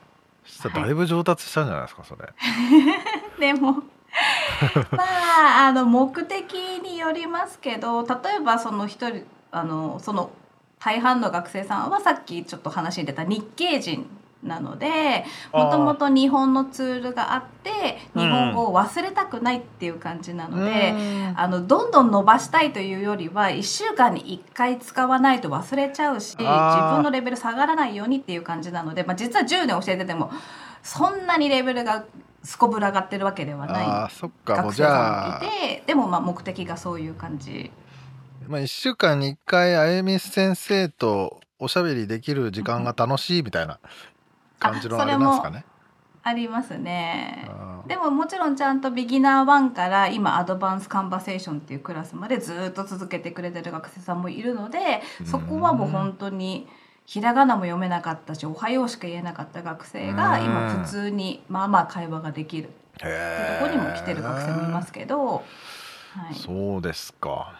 [0.44, 2.28] そしたらだいぶ上達したんじゃないですかそれ。
[3.38, 3.82] でも
[4.92, 5.02] ま
[5.64, 10.30] ああの目的によりますけど例えばその一人あのその
[10.78, 14.06] 大半の学生さんはさっきちょっと話に出た日系人
[14.42, 20.94] なのでもともと日本のツールがあって日本語を忘れたくないっていう感じなので、
[21.36, 30.32] あのどんどん伸ばしたいというよりは1週間に1回使わないと忘れちゃうし自分のレベル下がらないようにっていう感じなので、まあ、実は10年教えてても
[30.82, 32.04] そんなにレベルが
[32.42, 37.70] すこぶら上がってるわけではあないーそっか学生さんじゃあもいてでもまあ目的がそういう感じ。
[38.48, 43.78] まあ、1週間に1回あゆみ先生とおしゃべりできる時間が楽しいみたいな
[44.58, 45.64] 感じのあれなんですかね。
[46.24, 47.48] ありますね。
[47.86, 56.68] でももちろんちゃんとビギナー1から今アドバンスカンバセーションっていうクラスまでずっと続けてくれてる学生さんもいるのでそこはもう本当に
[57.12, 60.44] ひらがなも読めなかったし「おはよう」しか言えなかった学生がうん。
[60.46, 62.68] 今普通にまあまあ会話ができる。
[62.68, 65.42] ってへとこにも来てる学生もいますけど、は
[66.30, 67.52] い、そうですか。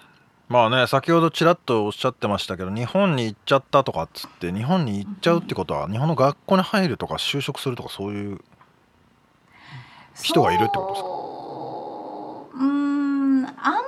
[0.49, 8.41] まあね先ほどちらっとおっしゃってましたけど日本に行っちゃったとかっつって日本に行っちゃうってことは日本の学校に入るとか就職するとかそういう
[10.15, 11.09] 人がいるってことですか？
[11.09, 13.81] そうんあんま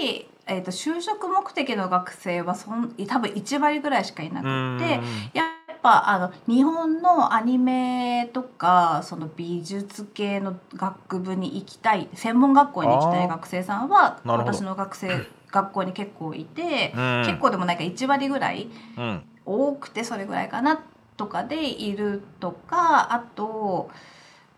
[0.00, 5.00] り、えー、と就職目的の学生はそん多分1割ぐらいしかいなくって
[5.36, 17.22] やっぱあの日本のアニメとかその美術系の学部に行きたい専門学校に行きたい学生さんは私の学生学校に結構いて、うん。
[17.24, 20.82] 結構でもなんか1割ぐらいうん多くてそれぐらいかな
[21.16, 23.88] とかでいるとかあと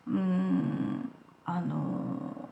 [0.06, 1.12] うーん
[1.44, 2.47] あの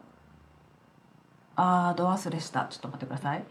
[1.57, 2.67] あーど忘れした。
[2.71, 3.45] ちょっと待ってください。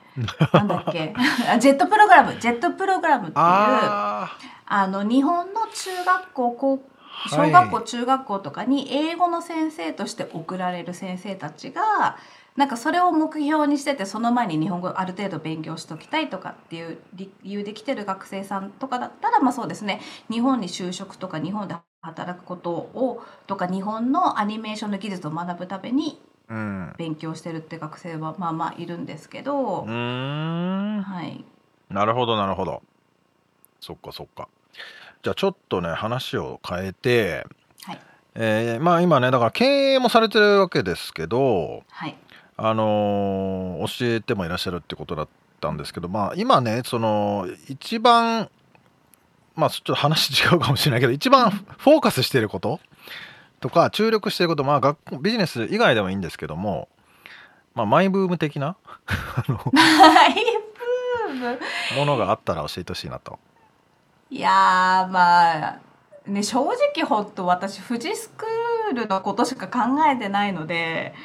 [0.53, 1.13] なんだっけ？
[1.51, 2.37] あ ジェットプログラム。
[2.39, 4.31] ジェットプログラムっていうあ
[4.67, 7.49] あの日本の中学校高はい。
[7.49, 12.17] 小学校、中学校とかに英語の先生として送られる先生たちが
[12.57, 20.01] なんかそれを目標にしててその前に日本語ある程度勉強しときたいとかっていう理由で来てる学生さんとかだったらまあそうですね。
[20.29, 26.21] 日本に就職とか日本で働くことをとか日本のアニメーションの技術を学ぶために
[26.97, 29.89] 勉強してるって学生はまあまあいるんですけどう、ー
[30.99, 31.01] ん。
[31.01, 31.43] はい。
[31.89, 32.81] なるほどなるほど。
[33.81, 34.47] そっかそっか。
[35.23, 37.45] じゃあちょっとね話を変えて
[37.84, 37.99] はい。
[38.36, 42.15] えーまあ今ねだから経営もされてるわけですけどはい。
[42.58, 45.27] あのー教えてもいらっしゃるってことだっ
[45.62, 48.49] たんですけどまあ今ねその一番
[49.55, 52.79] まあちょっと話違うかもしれないけど一番フォーカスしてること
[53.65, 56.88] とか注力してることまあ学校ビジネス以外でもいいんですけども
[57.73, 58.78] まあマイブーム的な
[59.73, 60.36] マイ
[61.34, 61.60] ブーム？
[61.97, 63.39] ものがあったら教えてほしいなと。
[64.30, 65.80] いやーまあ
[66.28, 66.60] ね正
[66.93, 69.80] 直ほんと私富士スクールのことしか考
[70.12, 71.15] えてないので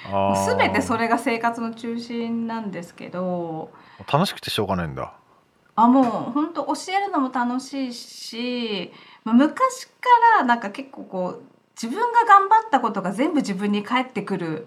[0.56, 3.70] 全てそれが生活の中心なんですけど
[4.10, 5.12] 楽しくてしょうがないんだ。
[5.76, 8.92] あもう本当教えるのも楽しいし、
[9.24, 9.92] まあ、昔か
[10.38, 11.42] らなんか結構こう
[11.80, 14.66] 自分が頑張ったことが全部自分に返ってくる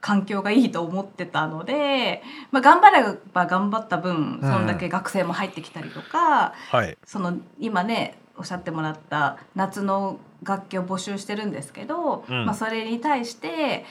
[0.00, 6.98] 環境がいいと思ってたので、まあ、頑張れば頑張った分そんだけ学生も入ってきたりとか、はい。
[7.04, 13.84] その今ねおっしゃってもらった夏の楽器を募集してるんですけど、うんまあ、それに対して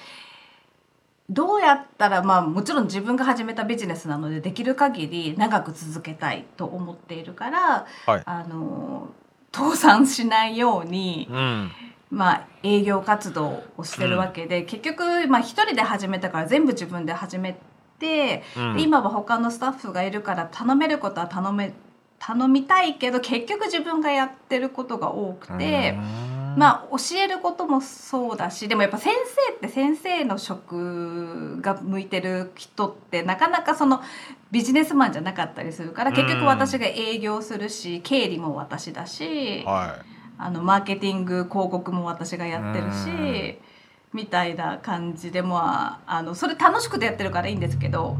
[1.29, 9.09] どうやったらまあもちろん自分が始めたビジネスなのでできる限り長く続けたいと思っているから、はいあの
[9.51, 11.71] 倒産しないように、うん。
[12.11, 17.59] まあ、営業活動をしてるわけで、結局、まあ、一人で始めたから全部自分で始めて。
[18.55, 18.75] うん。
[18.77, 21.73] で今は他のスタッフがいるから頼めることは頼め
[22.19, 29.13] 頼みたいけど結局自分がやってることが多くて、あまあ教えることもそうだしでもやっぱ先
[29.47, 34.01] 生って先生の職が向いてる人ってなかなかその
[34.51, 39.99] ビジネスマンじゃなかったりするから結局私が営業するし経理も私だしは
[40.39, 43.59] あのマーケティング広告も私がやってるし。
[44.11, 48.17] みたいな感じでまああのそれ楽しくてやってるからいいんですけど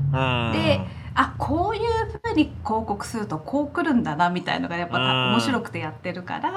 [0.54, 0.82] で
[1.16, 1.82] あこういう
[2.24, 5.32] ふうに広告するとこう来るんだなみたいのがやっぱうん。
[5.32, 6.56] 面白くてやってるから、う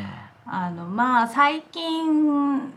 [0.00, 0.06] ん。
[0.46, 2.72] あのまあ最近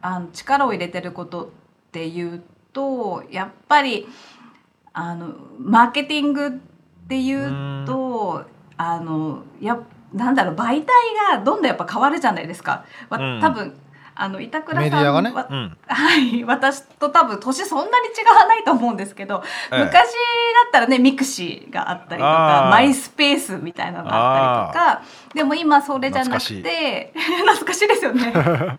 [0.00, 1.48] あの力を入れてることっ
[1.90, 4.06] ていうとやっぱり
[4.92, 6.50] あのマーケティングっ
[7.08, 8.44] ていうと
[8.76, 9.78] あのや
[10.12, 10.86] なんだろう媒体
[11.36, 12.84] がどんどんやっぱ変わるじゃないですか。
[13.08, 13.74] わうん多分
[14.14, 15.30] あの板倉さんメディアがね？
[15.32, 15.76] わうん。
[15.86, 19.42] はい、私と多分年そんなに違わないと思うんですけど、
[19.72, 20.08] ええ昔だ
[20.68, 25.02] ったらねミクシーがあったりとかマイスペースみたいなのがあったりとか
[25.34, 28.32] でも今それじゃなくて懐かしいですよね。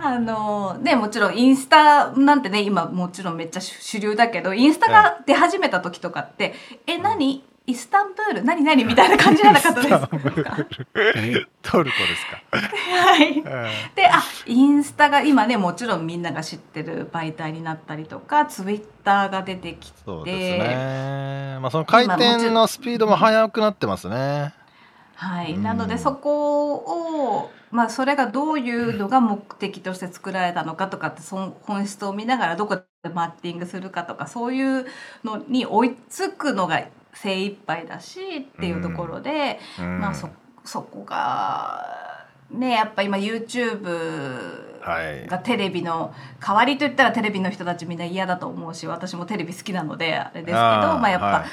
[0.00, 6.54] あのねもちろんインスタなんてね今もちろんめっちゃ主流だけどインスタが出始めた時とかって
[6.86, 7.47] 「え何？
[7.68, 10.08] イスタンブール何何?」みたいな感じじゃなかったですか。
[11.62, 12.40] トルコですか？
[12.50, 21.58] はいえであインスタが今ねもちろんみんなが知ってる媒体になったりとかツイッターが出てきてそうですね。
[21.60, 24.54] まあその回転のスピードも速くなってますね。
[25.14, 34.86] はい、うんなのでそこを、まあ、それがどういうのが目的として作られたのかとかってその本質を見ながらどこでマッティングするかとかそういう
[35.24, 36.82] のに追いつくのが
[37.14, 38.20] 精一杯だし
[38.56, 40.00] っていうところで、うん。
[40.00, 40.28] まあそ
[40.64, 45.26] そこがねやっぱ今 YouTube はい。
[45.26, 51.48] がテレビの代わりといったらテレビの人たちみんな嫌だと思うし私もテレビ好きなのであれですけどまあやっぱ、はい。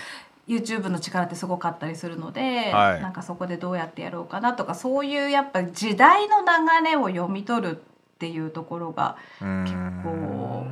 [0.47, 3.01] YouTube の力ってすごかったりするので、はい。
[3.01, 10.67] なんかそこでどうやってやろうかなとかそういうやっぱ時代の流れを読み取るっていうところが、結構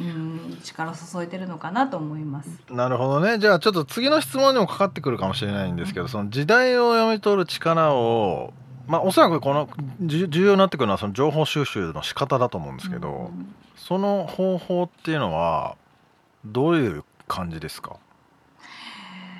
[0.00, 2.48] うん、力注いでるのかなと思います。
[2.70, 3.38] なるほどね。
[3.38, 8.52] じゃあちょっと次の質問にもかかってくるかもしれないんですけどその時代を読み取る力を
[8.86, 9.68] まあおそらくこの
[10.02, 15.76] じ重要になってくるのはその情報収集の仕方だと思うんですけど、うんその方法っていうのは
[16.44, 17.96] どういう感じですか？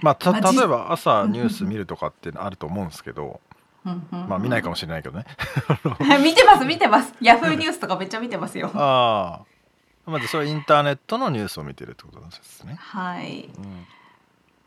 [0.03, 3.41] まあ、た例えば朝ニュース見るとかってあると思うんですけど、
[3.85, 5.25] うんうんまあ見ないかもしれないけどね。
[6.23, 7.13] 見てます見てます。
[7.21, 8.71] ヤフーニュースとかめっちゃ見てますよ。
[8.75, 9.56] ああ。
[10.07, 12.77] まずそれはインターネットのニュースを見てるってことなんですね。
[12.79, 13.87] はいうん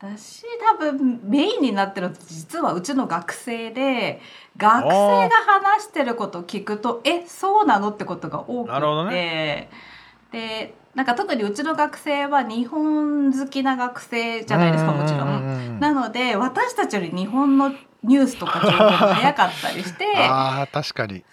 [0.02, 0.44] 私
[0.78, 4.22] 多分メインになってるの実はうちの学生で
[4.56, 15.24] 学生が話してることを聞くとえそうなのってことが多くて、なるほどでなんか特にうちの学生は日本好きな学生じゃないですかもちろ。
[15.24, 17.70] うんなので私たちより日本の
[18.02, 21.24] ニュースとか情報が早かったりして ああ確かに。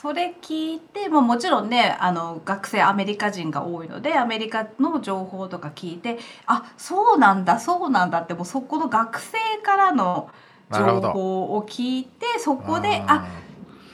[0.00, 10.30] それ聞いて、まあ、もちろんねあの学生アメリカ人が多いのでアメリカの情報とか聞いてあそうなんだそうなんだってもうそこの学生からの
[10.72, 13.26] 情報を聞いてそこであ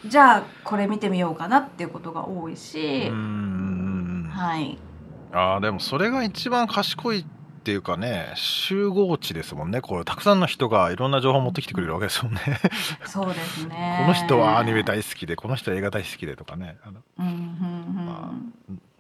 [0.07, 3.11] じゃあこれ見てみようかなっていうことが多いし。
[3.11, 4.79] はい、
[5.33, 7.25] ああでもそれが一番賢い
[7.67, 9.81] っていうかね集合値ですもんね。
[9.81, 12.41] こうたくさんの人がいろんな情報を持ってきてくれるわけですもんね。
[13.05, 13.99] そうですね。
[14.07, 16.77] この人はアニメ大好きでこの人は映画大好きでとかね。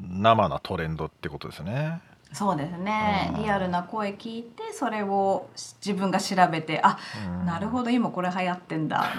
[0.01, 2.01] 生なトレンドってことですね。
[2.33, 3.31] そうですね。
[3.37, 3.43] うん。
[3.45, 6.99] リアルな声聞いてそれを自分が調べてあ
[7.45, 9.13] なるほど今これ流行ってんだ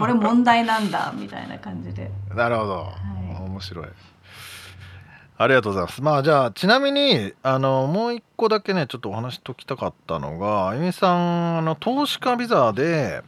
[0.00, 2.10] これ問題なんだみたいな感じで。
[2.30, 2.92] ど なるほど、
[3.30, 3.44] い。
[3.44, 3.86] 面白い
[5.38, 6.02] ありがとうございます。
[6.02, 13.22] まあじゃあちなみにあのもう一個だけねちょっとお話しときたかったのがあゆみさんあの投資家ビザで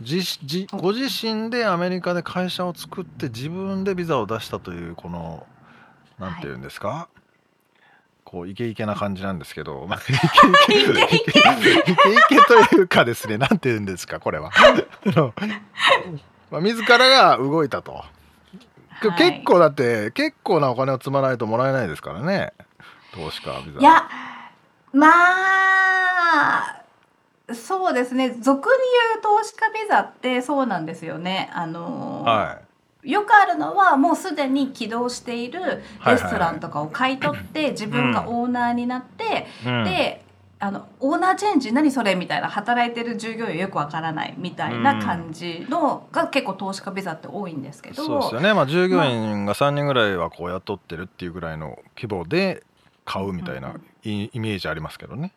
[0.00, 5.46] 自自ご自身でアメリカで会社を作って自分でビザを出したというこの
[6.18, 7.08] なんていうんですか、
[8.24, 10.04] こうイケイケな感じなんですけど、まあ、イ
[10.66, 11.94] ケイケイケイ
[12.28, 12.36] ケ
[12.70, 14.50] というかですねなんていうんですかこれは。
[16.50, 18.04] まあ、自らが動いたと、
[19.00, 19.30] はい。
[19.32, 22.52] 結構だって結構なお金を積まないともらえないですからね。
[23.12, 23.80] 投資家ビザ。
[23.80, 24.08] いや
[24.92, 26.82] まあ
[27.54, 28.30] そうですね。
[28.30, 28.74] 俗に
[29.12, 31.50] 言う投資家ビザってそうなんですよね。
[31.54, 32.58] あの、は
[33.02, 40.24] よくあるのはもうすでに起動しているはいレストランとかを買い取って自分がオーナーになって、で
[40.58, 52.62] あのオーナーチェンジ何それみたいな働いてる従業員よくわからないみたいな感じのが結構投資家ビザって多いんですけどそうですよね、まあ、従業員が3人ぐらいはこう雇ってるっていうぐらいの規模で
[53.04, 55.32] 買うみたいなイイメージありますけどね。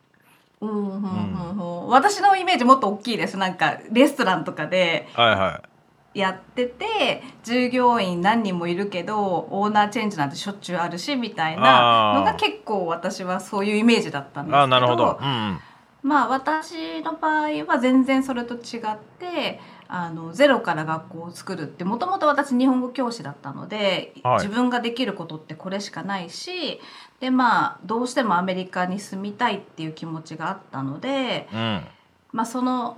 [0.61, 1.57] うんうんうん。
[1.57, 1.87] うん。
[1.87, 3.37] 私のイメージもっと大きいです。
[3.37, 5.68] なんかレストランとかではいはい
[6.13, 15.59] やってて従業員何人もいるけどオーナーチェンジなんてしょっちゅうあるしみたいなのが結構私はそういうイメージだったんですけどあなるほど、うんうん、
[16.01, 24.37] まあ私の場合は全然それと違ってあのゼロから学校を作るってもともと私日本語教師だったので、はい。
[24.37, 26.79] 自分ができることってこれしかないし
[27.19, 31.83] でまあどうしてもアメリカに住みたいっていう気持ちがあったので、うん。
[32.31, 32.97] まあ、その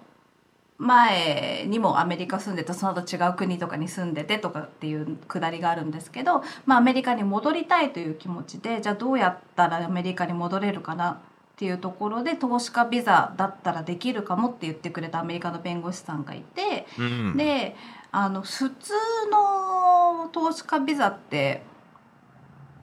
[0.82, 11.16] 前にもアメリカ住んでてその後違う国とかに住んでてとかっていうくだりがあるんですけど、まあ、アメリカに戻りたいという気持ちでじゃあどうやったらアメリカに戻れるかなっ
[11.56, 17.76] ていうところで投資家ビザだったらできるかもって言ってくれたアメリカの弁護士さんがいてうん、で
[18.12, 18.94] あの普通
[19.32, 21.62] の投資家ビザって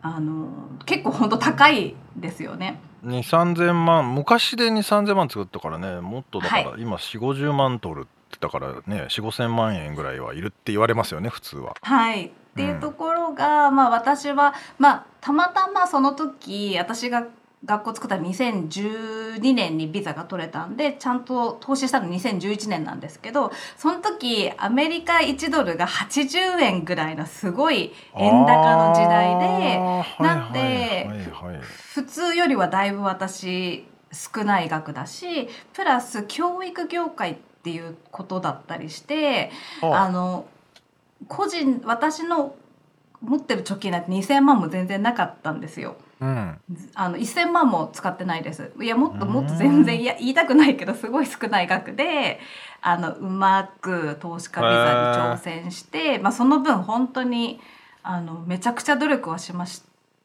[0.01, 0.49] あの
[0.87, 2.79] 結構本当高いですよね。
[3.05, 11.77] 2 3 0万昔で2 3 0万作ったからねもっとだから、は今4 5 0万取るってだからね4 5 0 0 0万円ぐらいはいるって言われますよね普通は。
[11.83, 17.25] はいっていうところが、まあ私はまあたまたまその時私が
[17.65, 29.79] 学校作った2012年にビザが取れたんでちゃんと投資したの2011年なんですけどその時アメリカ1ドルが80円ぐらいのすごい円高の時代で
[30.21, 31.09] なんで
[31.93, 39.51] 普通よりはだいぶ私少ない額だしプラス教育業界っていうことだったりして
[39.81, 40.47] はいあの
[41.27, 42.55] 個人私の
[43.21, 45.97] 持ってる貯金なんて2,000万も全然なかったんですよ。
[46.21, 46.59] うん
[46.95, 48.73] あの1,000万も使ってないです。
[48.81, 52.41] いやもっともっとうん全然いや言いたくないけどすごい少ない額で
[52.81, 57.61] あのうまく投資家ビザに挑戦して、まあ、その分本当に
[58.03, 59.83] あのめちゃくちゃ努力はしまし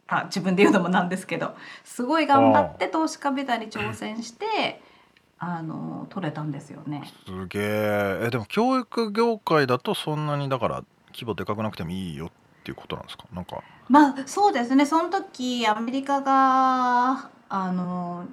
[0.07, 4.81] た自分で言うのもなんですけどすごい頑張って投資家ビザに挑戦して
[5.39, 7.03] あの取れたんですよね。
[7.25, 10.83] すげええでも教育業界だとそんなにだから
[11.13, 13.25] 規模でかくなくてもいいよっていうことなんですか？
[13.33, 13.61] なんか。
[13.89, 14.85] まあそうですね。
[14.85, 18.25] その時アメリカがあの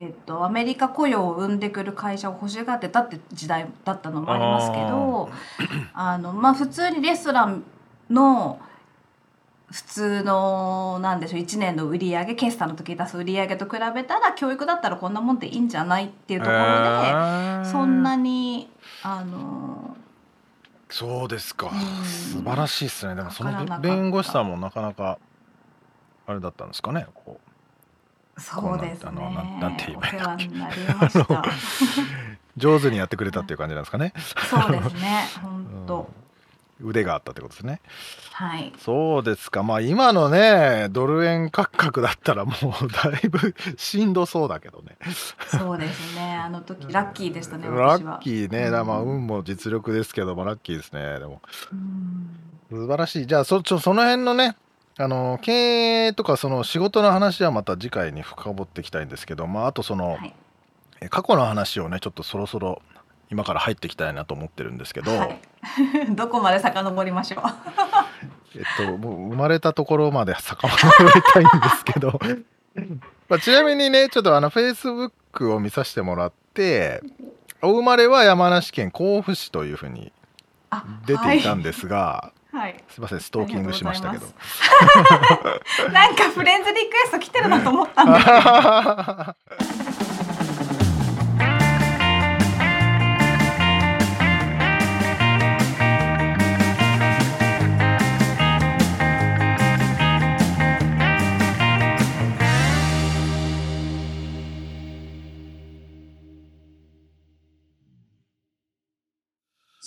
[0.00, 5.30] えっとアメリカ雇用を生んでくる会社を欲しがってたって時代だったのもありますけど
[5.94, 7.62] あのまあ普通にレストラン
[8.10, 8.60] の
[9.70, 17.64] 普通のなんでしょう1年の売り上げ決算の時に出す売り上げと比べたら教育だったらこんなもんでいいんじゃないっていうところで、えー。
[17.64, 18.68] そんなに
[19.02, 19.96] あの
[20.92, 22.04] そうですか、うん。
[22.04, 23.14] 素晴らしいですね。
[23.14, 25.18] でもその弁護士さんもなかなか
[26.26, 27.06] あれだったんですかね。
[27.14, 27.40] こ
[28.36, 29.12] そうですね。
[29.12, 31.40] なんなんて言えおばいい世話になりました。
[31.40, 31.42] う
[32.56, 34.12] 上手にやってくれたっていう感じなんですかね。
[34.50, 35.24] そうですね。
[35.40, 36.10] 本当、
[36.82, 37.80] 腕があったってことですね。
[38.32, 38.72] はい。
[38.78, 39.62] そうですか。
[39.62, 42.54] まあ今のねドル円価格だったらもう
[42.88, 44.96] だいぶしんどそうだけどね。
[45.46, 46.34] そうですね。
[46.34, 48.72] あの時ラッキーでしたねラッキーね、うん。
[48.72, 51.18] だまあ運も実力ですけどもラッキーですね。
[51.18, 51.40] でも。
[51.72, 52.28] うん。
[52.70, 53.26] 素晴らしい。
[53.26, 54.56] じゃあそちょその辺のね
[54.98, 60.34] あの経営とかその仕事の話はまた次回に深掘っていきたいんですけど、まあ、あとその、はい。
[61.00, 62.80] え過去の話をねちょっとそろそろ
[63.32, 65.40] 今から入っていきたいなと思ってるんですけど、はい、
[66.14, 67.42] どこまで遡りましょう？
[68.54, 72.20] えっともう生まれたところまで遡りたいんですけど
[73.30, 77.02] まあちなみにねちょっとあのフェイスブックを見させてもらって
[77.62, 80.12] お生まれは山梨県甲府市というふうに
[80.68, 84.26] あ出ていたんですが、はい、はい、すいませんストーキングしましたけど。
[85.90, 89.36] なんかフレンズリクエスト来てるなと思ったんだ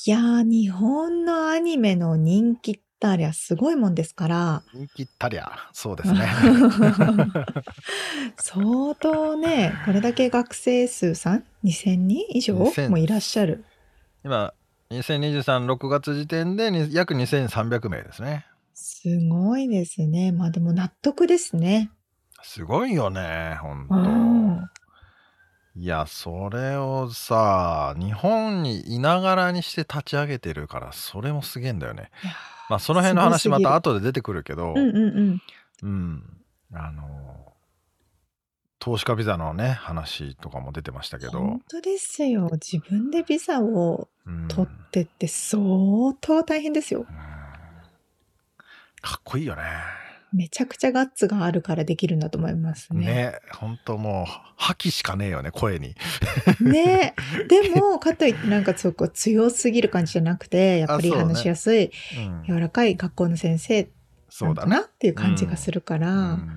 [0.07, 6.27] いやー、日本のアニメの人気ったりゃすごいもんですから、人気ったりゃそうですね。
[8.37, 13.65] 相当ね、これだけ学生数さん？2000人以上？2000もいらっしゃる。
[14.23, 14.53] 今
[14.91, 18.45] 20236月時点でに約2300名ですね。
[18.75, 20.31] すごいですね。
[20.31, 21.89] まあでも納得ですね。
[22.43, 24.01] すごいよねほんう
[24.61, 24.67] ん。
[24.67, 24.84] と
[25.77, 32.11] いやそれをさ日本にいながらにして立ち上げてるからそれもすげえんだよね。
[32.23, 32.33] いや
[32.69, 35.41] まあその辺の話ますた後で出てくるけどうんうんうん。
[35.83, 36.23] うん。
[36.73, 37.53] あの
[38.79, 41.39] 投資家ビザのね話とかも出てましたけど。
[41.39, 42.49] 本、当ですよ。
[42.53, 44.47] 自分でビザをうん。
[44.47, 45.59] 取ってって相
[46.21, 47.01] 当大変ですよ。
[47.01, 47.05] うん。
[49.01, 49.61] かっこいいよね
[50.35, 53.05] めちゃくちゃガッツがあるからできるんだと思いますね。
[53.05, 55.95] ね本当もう覇気しかねえよね声に。
[56.59, 57.15] ね。
[57.47, 62.43] でも、かといってなんかそこ強すぎる感じじゃなくて、やっぱり話しやすい、うん。
[62.47, 63.89] 柔らかい学校の先生
[64.29, 64.71] そうんだね。
[64.71, 66.49] なっていう感じがするから、うん。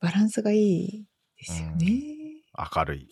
[0.00, 1.04] バランスがいい
[1.38, 1.86] ですよね。
[2.74, 3.08] 明るい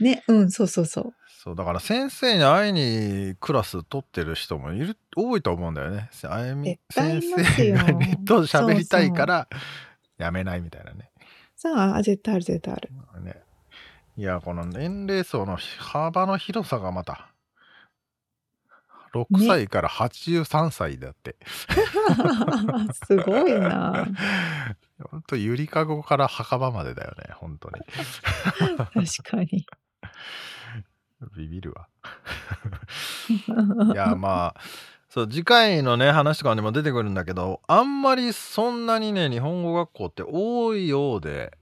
[0.00, 1.14] ね、うん、そうそうそう。
[1.40, 6.10] そうだから先生に会いにクラス取ってる人もいる多いと思うんだよね。
[6.24, 9.48] あゆみ先生がネット喋りたいから
[10.18, 11.10] やめないみたいなね。
[11.54, 12.90] さあ、絶対ある絶対ある。
[13.22, 13.36] ね。
[14.16, 17.32] いやこの年齢層の幅の広さがまた。
[19.14, 21.36] 6歳から83歳だって、
[23.06, 24.06] すごいな。
[25.10, 27.80] ほんとゆりかごから墓場までだよね本当に。
[28.76, 29.66] 確かに。
[31.36, 31.88] ビビるわ。
[33.92, 34.60] いやまあ
[35.08, 41.56] そう次回のね話とかにも出てくるんだけどあんまりそんなにね日本語学校って多いようで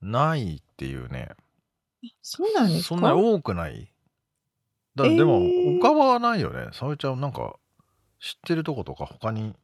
[0.00, 1.30] ないっていうね。
[2.22, 2.88] そうなんですか？
[2.88, 3.92] そんなに多くない？
[4.96, 5.16] だ、えー。
[5.16, 5.40] でも
[5.80, 6.68] 他はないよね。
[6.72, 7.56] 沙織ちゃんなんか
[8.18, 9.54] 知ってるとことか他に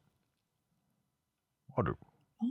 [1.74, 1.97] ある？
[2.39, 2.47] あー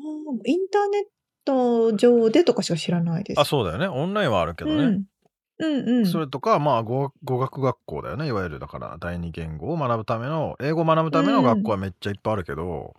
[0.46, 1.04] インターネッ
[1.46, 3.40] ト上でとかしか知らないです。
[3.40, 3.88] あそうだよね。
[3.88, 5.06] オンラインはあるけどね、うん、
[5.60, 6.06] うんうん。
[6.06, 12.94] それとかまあ語語学学校だよねいわゆるだから第二言語を学ぶための英語を学ぶための学校はめっちゃいっぱいあるけど、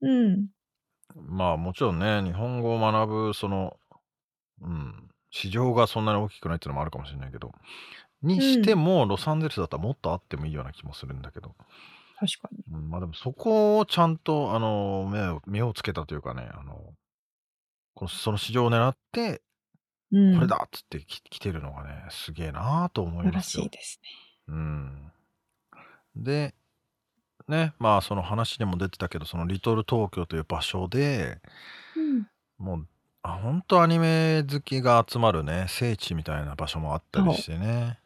[0.00, 0.48] うん。
[1.14, 3.76] まあもちろんね日本語を学ぶその
[4.62, 7.52] うん市場がそんなに大きくないっていうのもあるかもしれないけど
[8.22, 11.56] にしても、ロサンゼルスだったらもっとあってもいいような気もするんだけど、
[12.18, 12.64] 確かに。
[12.72, 16.94] うんまあでもそこをちゃんとあの目を目をつけたというかねあの
[17.94, 19.42] このその市場を狙って
[20.12, 20.34] うん。
[20.34, 23.70] これだっつってき来てるのがねすげえなと思い素晴らますよしい。
[23.70, 24.08] ですね。
[24.48, 25.12] うん、
[26.16, 26.54] で、
[27.48, 31.40] ねまあその話にも出てたけどそのリトル東京という場所で
[31.96, 32.86] うんもう
[33.22, 37.98] あ本当アニメ好きが集まるね聖地みたいな場所もあったりしてね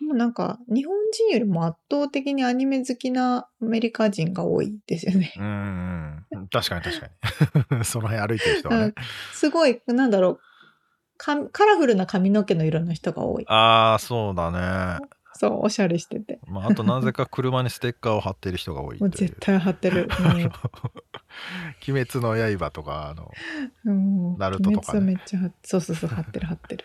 [0.00, 5.32] もうなんか、日本人よりも圧倒的にアニメ好きなアメリカ人が多いですよね。
[5.36, 8.94] うんうん確かに確かに その辺歩いてる人はね
[9.32, 10.40] すごい、なんだろう。
[11.20, 13.44] かカラフルな髪の毛の色の人が多い。
[13.46, 16.38] ああそうだねそう、おしゃれしてて。
[16.46, 20.08] まあ、あとなぜか車にステッカーを貼ってる人が多いもう絶対貼ってる。
[21.88, 23.30] 鬼滅の刃とかあの
[23.84, 24.32] うん。
[24.32, 26.84] うんナルトとかね鬼滅はめっちゃ貼っそうそうそう、貼ってる貼ってる。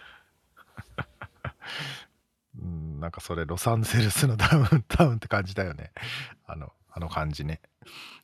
[2.62, 5.92] うんなんかそれロサンゼルスのダウンタウンって感じだよね
[6.46, 7.60] あのあの感じね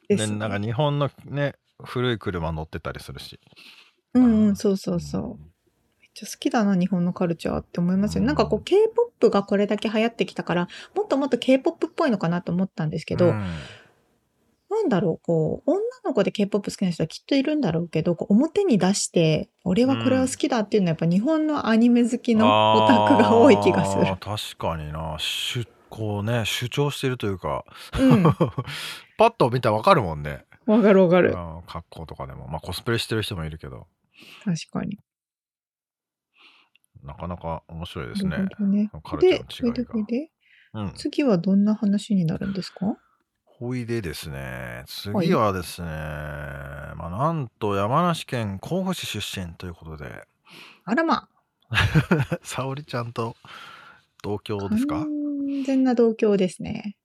[0.08, 3.40] でですなんか日本のね古い車乗ってたりするし
[4.14, 5.51] うんうん、そうそうそう。
[6.14, 8.24] ちゃ好きだな、日本のカルチャーって思いますよ。
[8.24, 13.46] なんかこう、K-POP がこれだけ流行ってきたから、もっともっと K-POP っぽいのかなと思ったんですけど、うん。
[14.70, 17.90] なんだろう、こう、女の子で K-POP 好きな人はきっといるんだろう。
[17.90, 24.06] けど、こう表に出して、俺はこれは好きだっていうのはやっぱ日本のアニメ好きのオタクが多い気がする。
[24.20, 25.16] 確かにな。
[25.20, 27.66] 主こうね主張してるというか。
[28.00, 28.24] うん。
[29.18, 31.32] パッと見たらわかるもんね、わかるわかる。
[31.32, 31.62] うん。
[31.68, 32.48] 格好とかでも。
[32.48, 33.88] まあコスプレしてる人もいるけど。
[34.46, 34.98] 確かに。
[37.04, 40.30] なかなか面白いですねねで、それで、それで、
[40.74, 42.96] うん次はどんな話になるんですか
[43.44, 50.26] ほいでですね次はですね、まあなんと山梨県甲府市出身ということで
[50.86, 51.28] あらま
[52.44, 53.36] 沙織ちゃんと
[54.24, 56.96] 同郷あ、ですか完全な同郷ですね。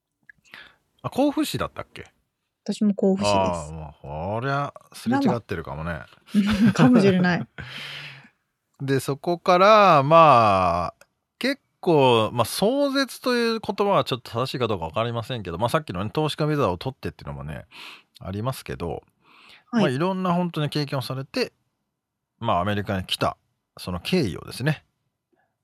[1.02, 2.06] あ甲府市だったっけ
[2.64, 6.00] 私も甲府市ああもうこりゃすれ違ってるかもね
[6.34, 6.72] です。
[6.72, 7.46] かもしれない。
[8.80, 11.06] でそこからまあ
[11.38, 17.64] 結構、まあ、壮絶という言葉はちょっと正しいかどうか分かりませんけど、まあ、さっきの、ね、投資家ビザを取ってっていうのもね
[18.20, 19.02] ありますけど、
[19.70, 21.52] はいまあ、いろんな本当に経験をされて、
[22.38, 23.36] まあ、アメリカに来た
[23.78, 24.84] その経緯をですね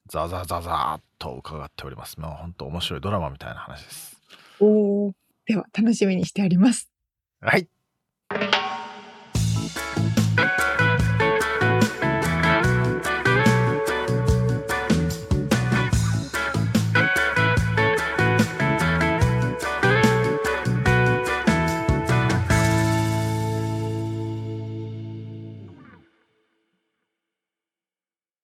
[0.09, 2.19] ザザザザーっと伺っております。
[2.19, 4.21] まあ本当面白いドラマみたいな話です。
[4.61, 5.13] おー
[5.47, 6.91] では、楽しみにしてあります。
[7.41, 7.69] はい。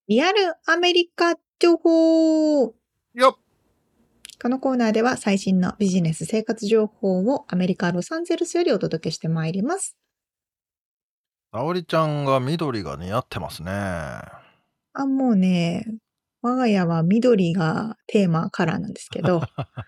[0.09, 3.37] リアルアメリカ情報よっ
[4.43, 9.99] このコーナーでは最新のビジネス生活情報をアメリカ・ロサンゼルスよりお届けしてまいります。
[11.53, 13.71] 沙織ちゃんが緑が似合ってますね。
[13.71, 15.85] あ、もうね、
[16.41, 19.43] 我が家は緑がテーマカラーなんですけど、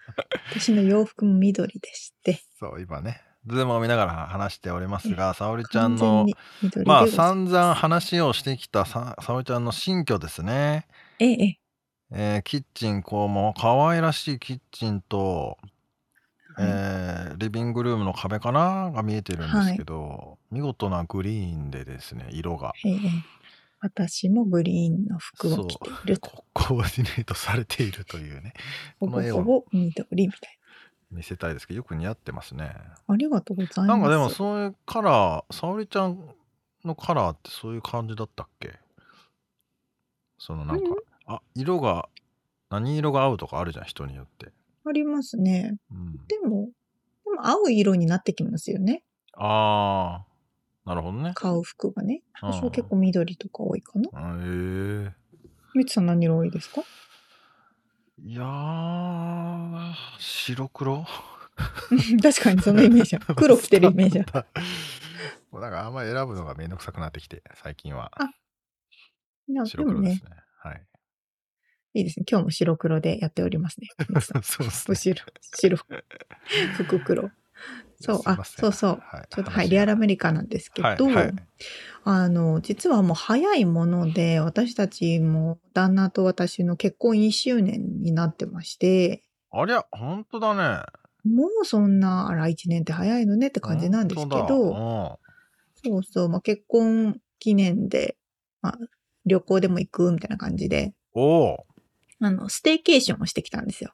[0.52, 6.26] 私の洋服も緑でして、そう、今ね、ズームを見ながら話しておりますが、沙織ちゃんの
[6.84, 10.86] まあ散々話をしてきたさ沙織ちゃんの新居ですね。
[11.18, 11.58] ええ、ええ。
[12.12, 15.58] えーキッチンこうも可愛らしいキッチンと、
[16.58, 22.72] えーリビングルームの壁かなが見えてるんですけど、見事なグリーンでですね色が。
[22.84, 22.96] ええ
[23.82, 26.30] 私もグリーンの服を着ていると。
[26.30, 28.52] こコーディネートされているというね。
[28.98, 30.59] ほぼほぼ緑みたい
[31.10, 32.64] 見せたいですけどよく似合ってますね。
[33.08, 33.14] な。
[33.14, 33.88] ありがとうございます。
[33.88, 36.18] なんかでもそういうカラー沙織ちゃん
[36.84, 38.78] のカラーってそういう感じだったっけ？
[40.38, 40.96] そのなんか、うん
[41.26, 42.08] あ色が
[42.70, 44.52] 何色が合うとかあるじゃん人によって。
[44.84, 45.76] ありますね。
[45.92, 46.70] うん、でも、
[47.24, 49.04] でも青い色になってきますよね。
[49.34, 51.32] ああなるほどね。
[51.34, 52.22] 買う服がね。
[52.42, 54.08] うん私は結構緑とか多いかな。
[54.14, 55.12] あへえ
[55.74, 56.82] みつさん何色多いですか？
[58.22, 61.06] いやー白黒？
[62.22, 64.32] 確かにそのイメージある黒着てるイメージある。
[65.50, 68.30] もうなんかあんまり選ぶのがめんどくさくなってきて最近はあ
[69.48, 70.30] な白黒です、ね。
[70.58, 70.86] はい。
[71.94, 72.26] いいですね。
[72.30, 73.88] 今日も白黒でやっておりますね。
[74.20, 75.14] そうですね。
[75.56, 76.04] 後ろ、白、
[76.74, 77.30] 服黒。
[78.00, 79.02] そう、あそうそう。
[79.02, 79.26] はい。
[79.30, 81.34] ちょっとはい、リアルアメリカなんですけど、はいはい。
[82.04, 89.22] あの、実はもう早いもので、私たちも旦那と私の結婚1周年になってまして、
[89.52, 90.82] ありゃ本当だね。
[91.24, 95.20] もうそんな、あら、1年って早いのねって感じなんですけ本ど、当
[95.90, 98.16] そうそう、まあ、結婚記念で、
[98.62, 98.78] まあ、
[99.26, 101.66] 旅行でも行くみたいな感じで、おお。
[102.20, 103.92] あの、ステーケーションをしてきたんですよ。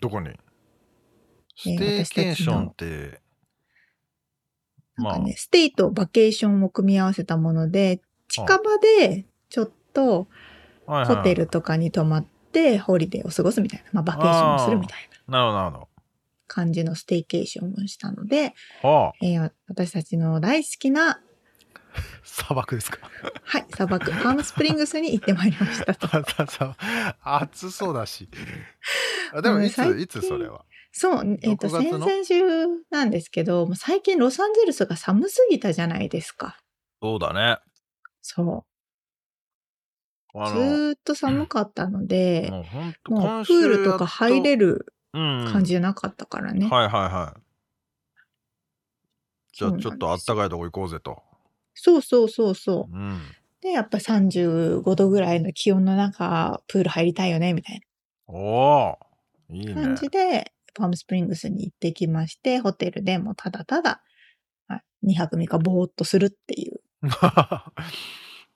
[0.00, 0.30] どこに？
[1.56, 3.20] スえーテーケーションって、まあ
[5.02, 10.28] なんかね、ステイとバケーションを組み合わせたもので、近場でちょっと
[10.86, 14.98] ホテルとかに泊まってホリデーを過ごすみたいな、まあバケーションをするみたい
[15.28, 15.38] な。
[15.38, 15.88] なるほどなるほど。
[16.48, 19.24] 感じのステイケーションをしたので、はあ。
[19.24, 21.20] えー私たちの大好きな、
[22.24, 22.98] 砂漠ですか？
[23.44, 26.08] はい、砂漠、パームスプリングスに行ってまいりましたと。
[27.22, 28.28] 暑そうだし。
[29.32, 30.64] あでもいついつそれは？
[30.92, 36.58] そう、えっ、と、6月の先々週なんですけど、もう最近ロサンゼルスが寒すぎたじゃないですか。
[37.02, 37.58] そうだね。
[38.22, 38.70] そう。
[40.32, 46.68] ずあのーっと寒かったので、もう本当もうプールとか入れる感感じじゃなかったからね。
[46.68, 47.40] はいはいはい。
[49.52, 51.22] じゃあちょっとあったかいとこ行こうぜと。
[51.74, 52.96] そうそうそうそう。
[52.96, 53.20] うん。
[53.60, 57.80] で、やっぱ35度ぐらいの気温の中、プール入りたいよね、みたい
[58.26, 58.98] おお
[59.50, 59.74] いいね。
[59.74, 64.02] な感じで、パームスプリングスに行ってきまして、ホテルでもうただただ、
[65.04, 66.80] 2泊3日ぼーっとするっていう。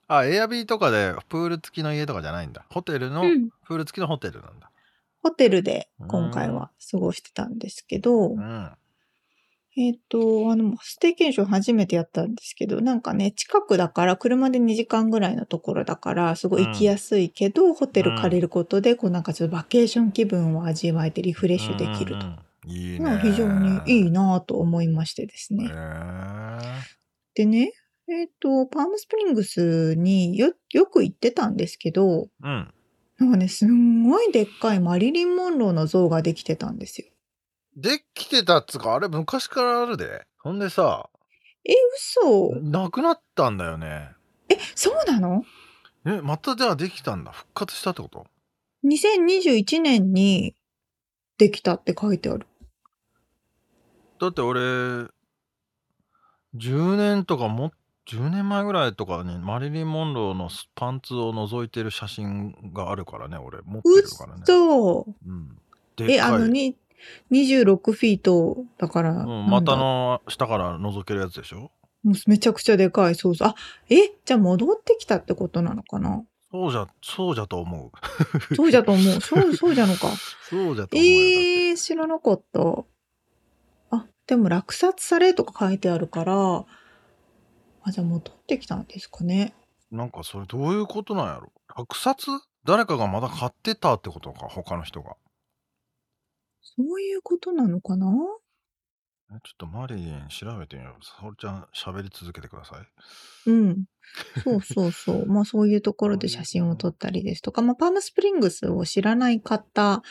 [0.07, 2.67] あエアビーとかでプール付きの家とかじゃないんだ。
[2.71, 3.51] ホテルの、うん。
[3.65, 4.71] プール付きのホテルなんだ。
[5.23, 8.73] ホテルで今回は過ごしてたんですけど、うん
[9.77, 22.27] えっ、と、あの、ステーキンション初めてやったんですけど、なんかね、近くだから、車で2時間ぐらいのところだから、すごい行きやすいけど、ホテル借りることで、こうなんかちょっとバケーション気分を味わえてリフレッシュできると。
[22.27, 25.71] うんうんうんいいまあね非常にいいなぁと思いましてですね。
[27.35, 27.73] でね、
[28.09, 32.75] えっ、と、パームスプリングスによ、よく行ってたんですけど、うん
[33.19, 37.07] なんかね、すんごいでっかいマリリン・モンローの像ができてたんですよ。
[37.77, 40.27] できてたっつうかあれ昔からあるで。
[40.39, 41.09] ほんでさ
[41.67, 42.55] え、嘘。
[42.61, 44.11] なくなったんだよね。
[44.49, 45.45] え、そうなの？
[46.07, 47.33] えまたじゃあできたんだ。
[47.33, 48.27] 復活したってこと
[48.85, 50.55] ?2021 年に
[51.39, 52.47] できたって書いてある。
[54.21, 54.61] だって俺
[56.55, 57.73] 10年とかも
[58.07, 63.63] 10年前ぐらいとかにマリリン・モンローのパンツを覗いてる写真があるからね俺。
[63.63, 64.43] 持ってるからね。
[64.45, 65.59] そうん。
[65.97, 66.77] でえ、あのに、
[67.31, 71.71] 26フィートだから、うん、股の下から覗けるやつでしょ？
[72.03, 73.49] もうめちゃくちゃでかい、そうそう。
[73.49, 73.55] あ、
[73.89, 76.23] え、じゃあ戻ってきたってことなのかな？
[76.51, 77.91] そうじゃそうじゃと思う
[78.55, 79.21] そうじゃと思う。
[79.21, 80.09] そう、そうじゃのか。
[80.49, 82.61] そうじゃと思うえー、知らなかった。
[83.91, 86.65] あ、でも落札されとか書いてあるから、
[87.87, 89.53] あ、じゃあ戻ってきたんですかね。
[89.91, 91.53] なんかそれどういうことなんやろ？
[91.77, 92.27] 落札？
[92.65, 95.17] 誰かがまだ買ってたってことか他の人が
[96.65, 98.07] そういうことなのかな？
[99.31, 103.85] えちょっとマリリン調べてみよう沙織ちゃん喋り続けてくださいうん。
[104.45, 105.27] そうそうそう。
[105.27, 110.03] まあそういうところで写真を撮ったりですとか、まあパームスプリングスを知らない方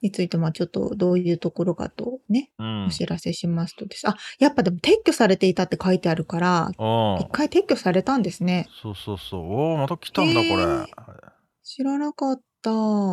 [0.00, 4.08] について、まあちょっとどういうところかとね、うんお知らせしますとです。
[4.08, 6.70] あ、やっぱでも撤去されていたって書いてあるから、
[7.20, 8.68] 一回撤去されたんですね。
[8.82, 10.86] そうそうそうおおまた来たんだこれ、えー
[11.62, 12.42] 知らなかった。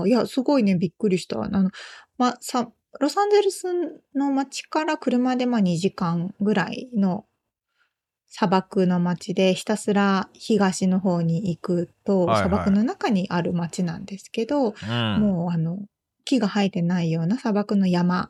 [0.08, 1.42] いや、すごいね、びっくりした。
[1.42, 1.70] あの、
[2.18, 2.70] まあ、さ、
[3.00, 3.66] ロサンゼルス
[4.16, 7.26] の街から車でまあ2時間ぐらいの
[8.28, 12.38] 砂漠の街でひたすら東の方に行くと、はいはい。
[12.38, 15.22] 砂漠の中にある街なんですけど、うん。
[15.22, 15.80] もうあの、
[16.24, 18.30] 木が生えてないような砂漠の山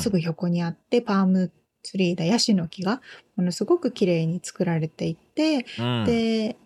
[0.00, 1.50] すぐ横にあって、パーム
[1.82, 3.00] ツリーだヤシの木が
[3.36, 6.04] ものすごく綺麗に作られていて、うん。
[6.04, 6.56] で、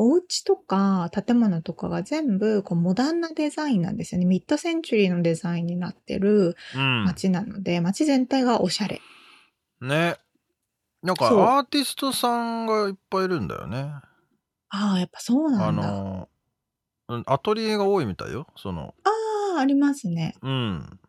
[0.00, 4.26] お家とか建物とかが全部こうモダンなデザインなんですよね。
[4.26, 9.00] ミッドセンチュリーのデザインになってるうん街なので、街全体がおしゃれ。
[9.80, 10.16] ね
[11.02, 13.92] なんかアーティストさんがいっぱいいるんだよね
[14.70, 15.82] ああ、やっぱそうなあんだ。
[15.82, 16.28] あの
[17.08, 20.34] うんアトリエが多いみたいよそのあー、ありますね。
[20.42, 21.00] うん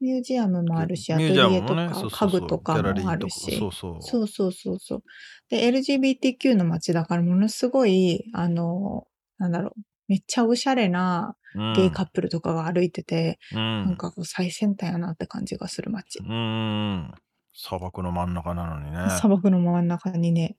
[0.00, 3.58] ミュージアムもあるし、アトリエとかそうそうそう家具とかもあるし。
[3.58, 5.02] そうそうそうそうそうそう。
[5.50, 9.06] で、LGBTQ の街だからものすごい、あの、
[9.38, 11.72] なんだろう、めっちゃおしゃれなうん。
[11.74, 13.84] ゲイカップルとかが歩いてて、うん。
[13.86, 16.20] なんかこう最先端やなって感じがする街。
[16.20, 17.12] うん
[17.52, 19.10] 砂漠の真ん中なのにね。
[19.10, 20.56] 砂漠の真ん中にね、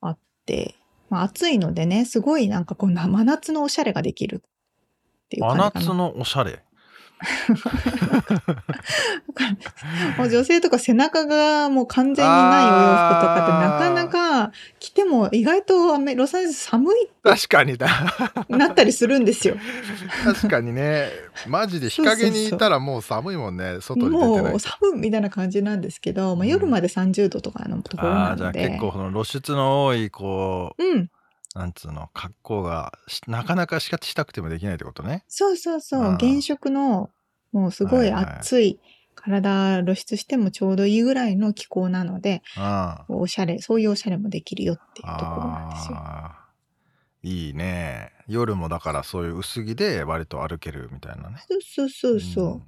[0.00, 0.74] あって、
[1.08, 5.86] まあ暑いのでね、すごいなんかこんな真夏のおしゃれができるっていう真感じかな。
[5.86, 6.62] 夏のおしゃれ
[10.18, 12.78] もう女性とか背中がもう完全にないお洋服
[13.20, 17.88] とかってなかなか着ても意外とアメロサンゼルス寒いっ確かにだ
[18.48, 19.56] てなったりするんですよ。
[20.24, 21.08] 確かにね
[21.46, 28.68] マジで日陰にいたらもう寒いもんね外に出てないもう寒いみたいな感じなんですけど、まあ、夜まで30度とかのところああじゃあなので。
[28.70, 31.10] 結構その露出の多いこううん。
[31.54, 36.02] なんつうの格好がしなかなかしかしたくてもできないってことねそうそうそう。
[36.02, 37.10] あー原色の、
[37.52, 38.80] もうすごい暑い、
[39.14, 45.98] 体露出してもちょうどいいぐらいの気候なので、あおしゃれ、そういうおしゃれもできるよっていうところなんですよ。
[47.24, 52.62] いいね夜もだからそういう薄着で割と歩けるみたいなねそうそうそうそう。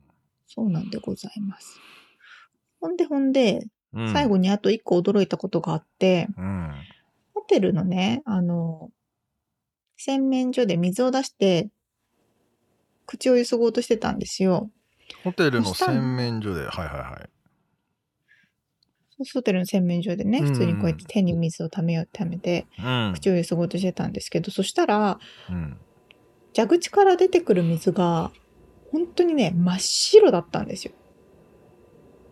[0.46, 1.80] そうなんでございます。
[2.80, 6.74] ほんでほんで、うん最後にあと一個驚いたことがあって、うん。
[7.44, 8.90] ホテルのね、あの、
[9.98, 11.68] 洗面所で水を出して、
[13.06, 14.70] 口をゆすごうとしてたんですよ。
[15.22, 17.28] ホテルの洗面所で、はいはいはい。
[19.34, 23.12] ホテルの洗面所でね、うん普通にこうやって手に水をためよう、ためて、うん。
[23.14, 25.18] 口をゆすごうとしてたんですけど、そしたら、
[25.50, 25.76] うん。
[26.56, 28.32] 蛇口から出てくる水が、
[28.90, 30.92] 本当にね、真っ白だったんですよ。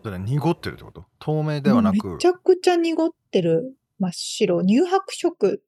[0.03, 1.05] それ濁ってるってこと？
[1.19, 2.15] 透明ではなく？
[2.15, 4.63] めちゃくちゃ濁ってる真っ白。
[4.63, 5.61] 乳白色っ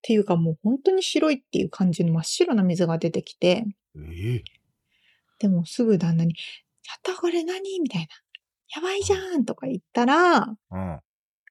[0.00, 3.66] ていうかもう本当に白いっていう感じの真っ白な水が出てきて、
[3.96, 4.44] ええ
[5.38, 7.80] でもすぐ旦那に、ちょっとこれ何？
[7.80, 8.06] みたいな。
[8.76, 11.00] やばいじゃんとか言ったら、うん。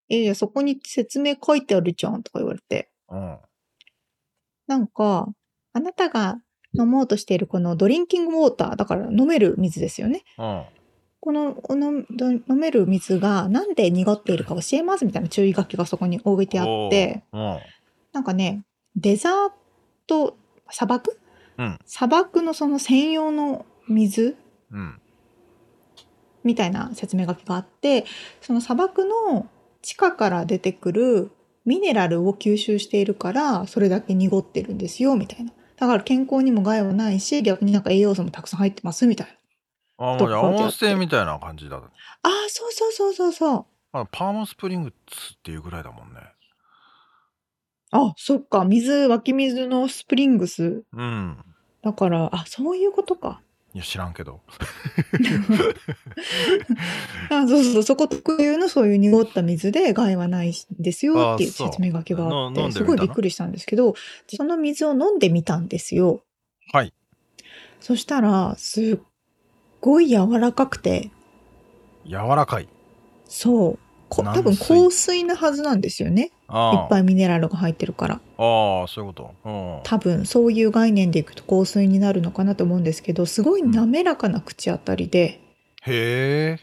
[0.10, 2.90] え、いや、そこに説明書いてあるじゃんとか言われて。
[3.10, 3.38] うん。
[4.68, 5.30] なんか、
[5.74, 6.42] あなたが
[6.78, 10.24] 飲もうとしているこのドリンキングウォーター、だから飲める水ですよね。
[10.38, 10.66] うん。
[11.24, 17.60] この飲める水がなんで濁っているか教えますみたいな注意書きがそこに置いてあって、おー。
[18.12, 18.64] なんかね、
[18.98, 19.52] デザー
[20.06, 20.36] ト、
[20.70, 21.18] 砂漠？
[21.58, 21.80] うん。
[21.86, 24.36] 砂漠のその専用の水？
[24.70, 24.80] うん。
[24.80, 24.96] うん。
[26.44, 28.04] みたいな説明書きがあって、
[28.42, 29.48] その砂漠の
[29.82, 31.32] 地下から出てくる
[31.64, 35.54] ミネラルを吸収しているから、それだけ濁ってるんですよ、みたいな。
[35.78, 39.34] だから健康にも害はないし、逆になんか栄養素もたくさん入ってます、みたいな。
[39.98, 41.78] あ、もうじゃあ温泉みたいな感じだ。
[41.78, 41.90] ああ、
[42.50, 43.66] そうそうそうそうそう。
[43.94, 46.20] あパームスプリングスっていうぐらいだもんね。
[47.92, 48.66] あ、そっか。
[48.66, 50.84] 水、湧き水のスプリングス。
[50.92, 51.38] うん。
[51.84, 53.42] だから、あ、そういうことか。
[53.76, 54.42] いや、知らんけど。
[57.30, 63.94] あそうそう、そこ特有のそういう濁った水で害はないですよっていう説明書きがあって、すごいびっくりしたんですけど、
[64.28, 66.24] その水を飲んでみたんですよ。
[66.72, 66.94] はい。
[67.80, 69.00] そしたら、すっ
[69.84, 71.12] ごい柔らかくて、
[72.06, 72.70] 柔らかい。
[73.26, 73.80] そう。
[74.08, 76.28] こ多分軟水香水なはずなんですよね。
[76.28, 78.22] いあっぱいミネラルが入ってるから。
[78.38, 78.44] あ。
[78.44, 79.34] ああ、そういうこと。
[79.44, 79.82] うん。
[79.84, 85.42] 多分そういう概念でいくと香水になるのかなと思うんですけど、すごい滑らかな口当たりで、
[85.82, 86.60] へえ。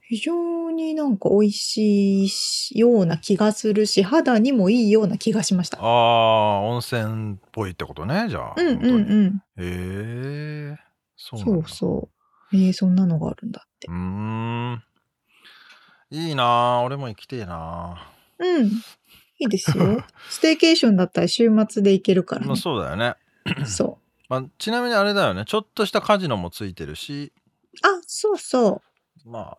[0.00, 2.26] 非常になんか美味し
[2.74, 5.78] いような気がするし、肌にもいいような気がしました。
[5.78, 8.54] ああ、温泉っぽいってことね、じゃあ。
[8.56, 9.26] うんうん本当にうん。
[9.26, 10.76] へえ。
[11.16, 12.11] そうなんだそうそう。
[12.52, 13.90] えー、そんなのがあるんだってう。
[13.90, 14.82] ーん。
[16.10, 18.06] いいなあ俺も行きてえな
[18.38, 18.66] うん。
[18.66, 18.70] い
[19.40, 20.04] いですよ。
[20.28, 22.60] ステーケーションだったら週末で行けるからまあね。
[22.60, 23.14] そうだよね。
[23.64, 24.02] そう。
[24.28, 25.44] まあ、ちなみにあれだよね。
[25.46, 27.32] ちょっとしたカジノもついてるし、
[27.82, 28.82] あ、そうそ
[29.24, 29.58] まあ、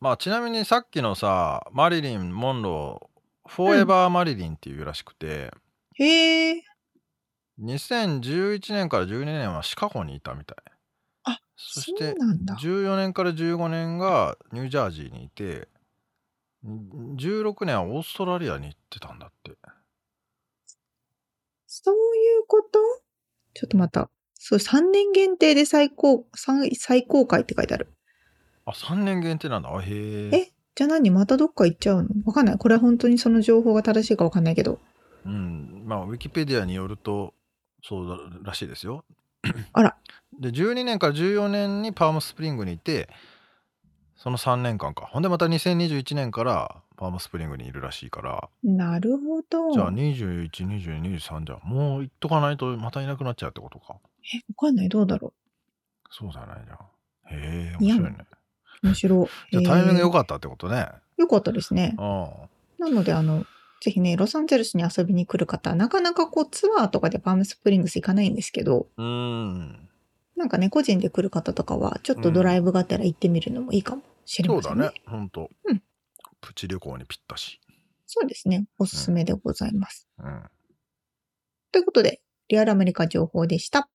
[0.00, 5.52] まあちなみにさっきのさ、マリリン・モンロー、フォーエバー・マリリンっていうらしくて、
[5.98, 6.04] う。
[6.04, 6.64] へえ。
[7.60, 10.56] 2011年から12年はシカゴにいたみたい。
[11.24, 15.68] あそしてそうなんだ14年から15年がニュージャージーにいて、
[16.64, 19.52] 16年はオーストラリアに行ってたんだって。
[21.66, 21.98] そうい
[22.42, 22.78] うこと？
[23.54, 24.10] ちょっとまた。
[24.34, 27.92] そう、3年限定で最高、最最高回って書いてある。
[28.64, 29.70] あ、3年限定なんだ。
[29.74, 30.36] あへえ。
[30.36, 31.10] えじゃあ何？
[31.10, 32.08] またどっか行っちゃうの？
[32.24, 32.58] わかんない。
[32.58, 34.78] これは本当にその情報が正しいかわかんないけど。
[35.24, 35.84] うん。
[35.86, 37.34] まあ、ウィキペディアによると、
[37.82, 39.04] そうだらしいですよ。
[39.72, 39.96] あら。
[40.38, 43.08] で、12年から14年にパームスプリングにいて、
[44.16, 45.06] その3年間か。
[45.06, 49.72] ほんでまた2021年からパームスプリングにいるらしいから、なるほど。
[49.72, 53.96] じゃあ21、22、23じゃもう行っとかないとまたいなくなっちゃうってことか。
[54.34, 54.88] え、わかんない。
[54.88, 55.32] どうだろ
[56.10, 56.78] そうだね、じゃあ。
[57.30, 58.18] へえ、面白いね。
[58.82, 58.88] う。
[58.88, 59.28] むしろ。
[59.50, 60.86] じゃあタイミング良かかったってことね。
[61.16, 61.94] よかったですね。
[61.98, 62.28] うん。
[62.78, 63.44] なので、あの、
[63.80, 69.88] ぜひね、ロサンゼルスに遊びに来る方、なかなかこうツアーとかでパームスプリングス行かないんですけど、うーん。
[70.36, 74.78] なんかね、個人で来る方とかは、ちょっとドライブがてら行ってみるのもいいかもしれませんね。
[74.78, 75.50] そうだね、ほんと。
[75.64, 75.82] うん
[76.40, 77.60] プチ旅行にぴったし。
[78.06, 78.66] そうですね。
[78.78, 80.08] おすすめでございます。
[80.18, 80.42] うん。
[81.70, 83.88] ということで、リアルアメリカ情報でした。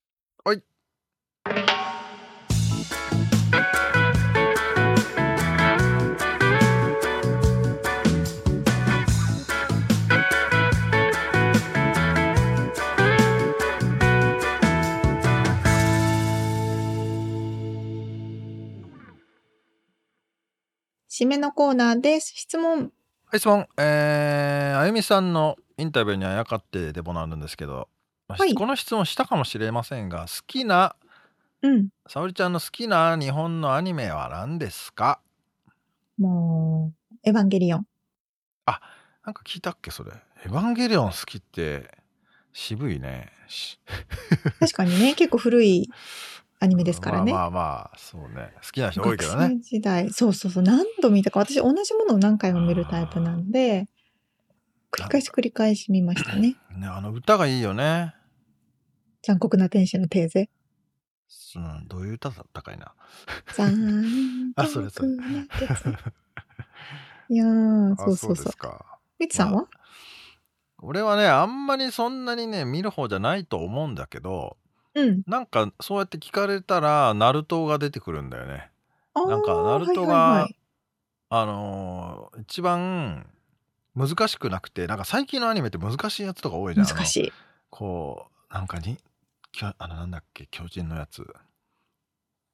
[21.17, 22.33] 締めのコーナーです。
[22.35, 22.91] 質問。
[23.27, 23.65] はい、質問。
[23.77, 27.87] えー、あゆみさんのインタビューにあやかってでもなるんですけど、
[28.27, 30.97] まあはいこの質問したかもしれませんが、好きな、
[31.61, 31.87] うん。
[32.05, 35.21] 沙織ちゃんの好きな日本のアニメは何ですか？
[36.17, 37.85] もう、エヴァンゲリオン。
[38.65, 40.11] なんか聞いたっけそれ。
[40.45, 41.89] エヴァンゲリオン好きって
[42.51, 43.31] 渋いね。
[43.47, 43.79] し
[44.59, 45.89] 確かにね、結構古い
[46.59, 47.31] アニメですからね。
[47.31, 48.53] まあまあまあ、そうね。
[48.63, 49.49] 好きな人多いけどね。
[49.49, 53.87] 学生時代、そうそうそう、何度見たか、私同じものを何回も見るタイプなんで、
[54.91, 56.55] 繰り返し繰り返し見ましたね。
[56.77, 58.15] ね、あの歌がいいよね。
[59.21, 60.49] 残酷な天使のテーゼ。
[61.55, 62.93] うん、どういう歌だったかいな。
[63.53, 65.99] 残酷なテーゼ。
[67.27, 67.45] いや
[67.97, 68.53] そうそうそう。
[69.19, 69.67] みつさんは、
[70.79, 74.57] 俺はね、あんまりそんなにね、見る方じゃないと思うんだけど、
[74.95, 75.23] うん。
[75.27, 78.71] なんかそうやって聞かれたら、ナルトが出てくるんだよね。
[79.15, 80.55] なんかナルトがはいはいはい。
[81.29, 83.27] あのー一番
[83.95, 86.87] 難しくなくて、なんか最近のアニメって難しいやつとか多いじゃん。
[86.87, 87.33] 難しい。
[87.69, 88.97] こうなんかに
[89.51, 91.25] きょあのなんだっけ巨人のやつ。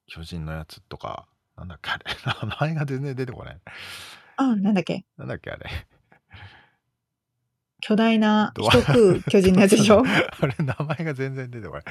[0.07, 1.27] 巨人のやつとか
[1.57, 2.03] なんだっけ あれ。
[2.45, 3.57] 名前が全然出てこない。
[4.37, 5.05] あ、なんだっけ？
[5.17, 5.69] なんだっけあれ。
[7.83, 10.03] 巨大なドア人食う巨人のやつでしょ？
[10.05, 11.83] あれ名前が全然出てこない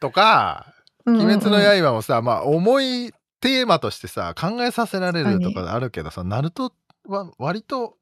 [0.00, 0.74] とか
[1.06, 6.72] 「うんうんうん鬼滅の刃」もさまあ重いテーマとしてさ考えさせられるとかあるけどさナルト
[7.06, 7.96] は割と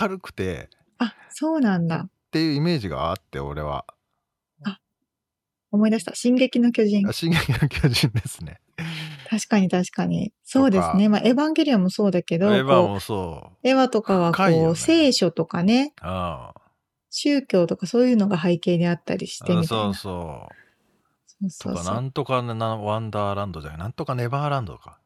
[0.00, 0.68] 明るくて
[0.98, 2.06] あ、そうなんだ。
[2.06, 3.84] っていうイメージがあって俺は
[5.72, 6.14] 思い出した。
[6.14, 7.12] 進撃の巨人あ。
[7.12, 8.60] 進撃の巨人ですね
[9.28, 10.32] 確かに確かに。
[10.44, 11.08] そうですね。
[11.08, 16.52] まあ、エヴァンゲリオンもそうだけエど、ヴァもそうエヴァとかはこう、ね聖書とかね、あ
[17.10, 19.84] 宗教とかそういうのが背景にあったりしてみたいな。
[19.84, 20.54] あそうそう
[21.48, 23.78] そうとかなんとかねなワンダーランドじゃない？
[23.78, 24.98] なんとかネバーランドか。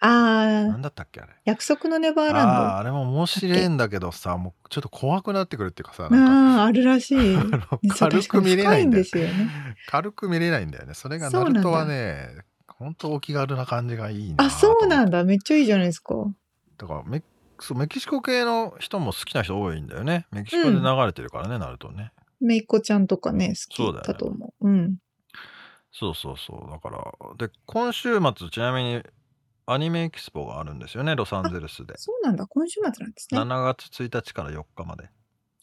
[0.00, 1.32] ああ、なんだったっけあれ？
[1.44, 6.16] 約束のネバーあランあーあれも面白いんだけどさもうちょっと怖くなってくるっていうかさド。
[6.16, 6.60] なんか。
[6.60, 7.36] ああ、あるらしい。
[7.88, 9.48] 軽く見れないんだよね。
[9.88, 10.94] 軽く見れないんだよね。
[10.94, 12.28] それがナルトはね
[12.66, 15.18] 本当お気軽な感じがいいなあ、そうなんだ。
[15.18, 15.24] だ。
[15.24, 16.14] めっちゃいいじゃないですか。
[16.76, 17.22] だからメ
[17.60, 20.26] そうメキシコ系の人も好きな人多いんだよね。
[20.32, 22.12] メキシコで流れてるからね、ナルトね。
[22.40, 24.68] めいっ子ちゃんとかね、好きだと思う。
[24.68, 24.96] うん。
[25.96, 29.00] そうそうそうだからで今週末ちなみに
[29.66, 32.46] アニメエキスポがあるんですよねロサンゼルスでそうなんだ。
[32.48, 33.40] 今週末なんですね。
[33.40, 35.08] 7月1日から4日まで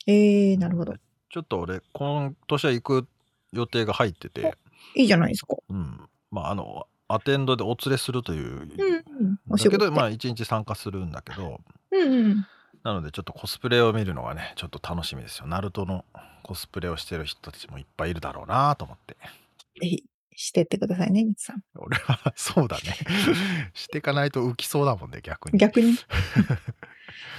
[0.07, 0.93] ええー、なるほど。
[1.29, 3.07] ちょっと俺今年は行く
[3.51, 4.55] 予定が入ってて
[4.95, 5.57] いいじゃないですか。
[5.69, 9.39] うんまああのアテンドでお連れするという、うん、うん。
[9.49, 9.85] おだ仕事で。
[9.85, 11.59] けどまあ一日参加するんだけど
[11.91, 12.47] うんうん。
[12.83, 16.05] なのでちょっとコスプレを見るのがねちょっと楽しみですよナルトの
[16.41, 19.17] コスプレをしてる人たちもいっぱいいるだろうなと思って
[19.79, 20.03] ぜひ、
[20.41, 21.63] してってくださいね、みつさん。
[21.75, 22.95] 俺はそうだね
[23.73, 25.95] していかないと浮きそうだもんね逆に逆に。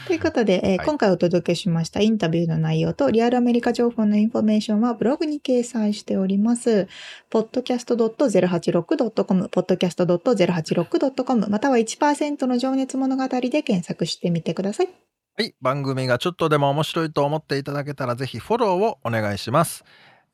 [0.07, 6.89] ということで、えーはい今回お届けしましたインタビューの内容とリアルアメリカ情報のインフォメーションはブログに掲載しております。
[7.31, 14.89] podcast.086.com、podcast.086.com、または1%の情熱物語で検索してみてください。
[15.37, 15.55] はい。
[15.63, 19.85] 番組がちょっとでも面白いと思っていただけたらぜひフォローをお願いします。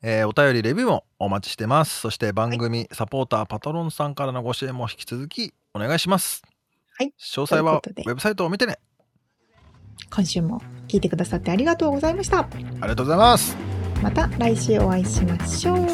[0.01, 1.99] えーお便りレビューもお待ちしてます。
[1.99, 6.43] そして番組サポーターパトロンさんからのご支援も引き続きお願いします。
[6.97, 7.13] はい。
[7.19, 8.79] 詳細はウェブサイトを見てね。
[10.09, 12.39] 今週も聞いてくださってありがとうございました。
[12.39, 13.55] ありがとうございます。
[14.01, 15.87] また来週お会いしましょう。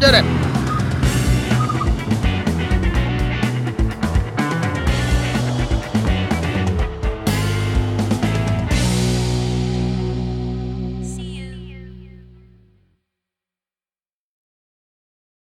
[0.00, 0.71] じゃあね。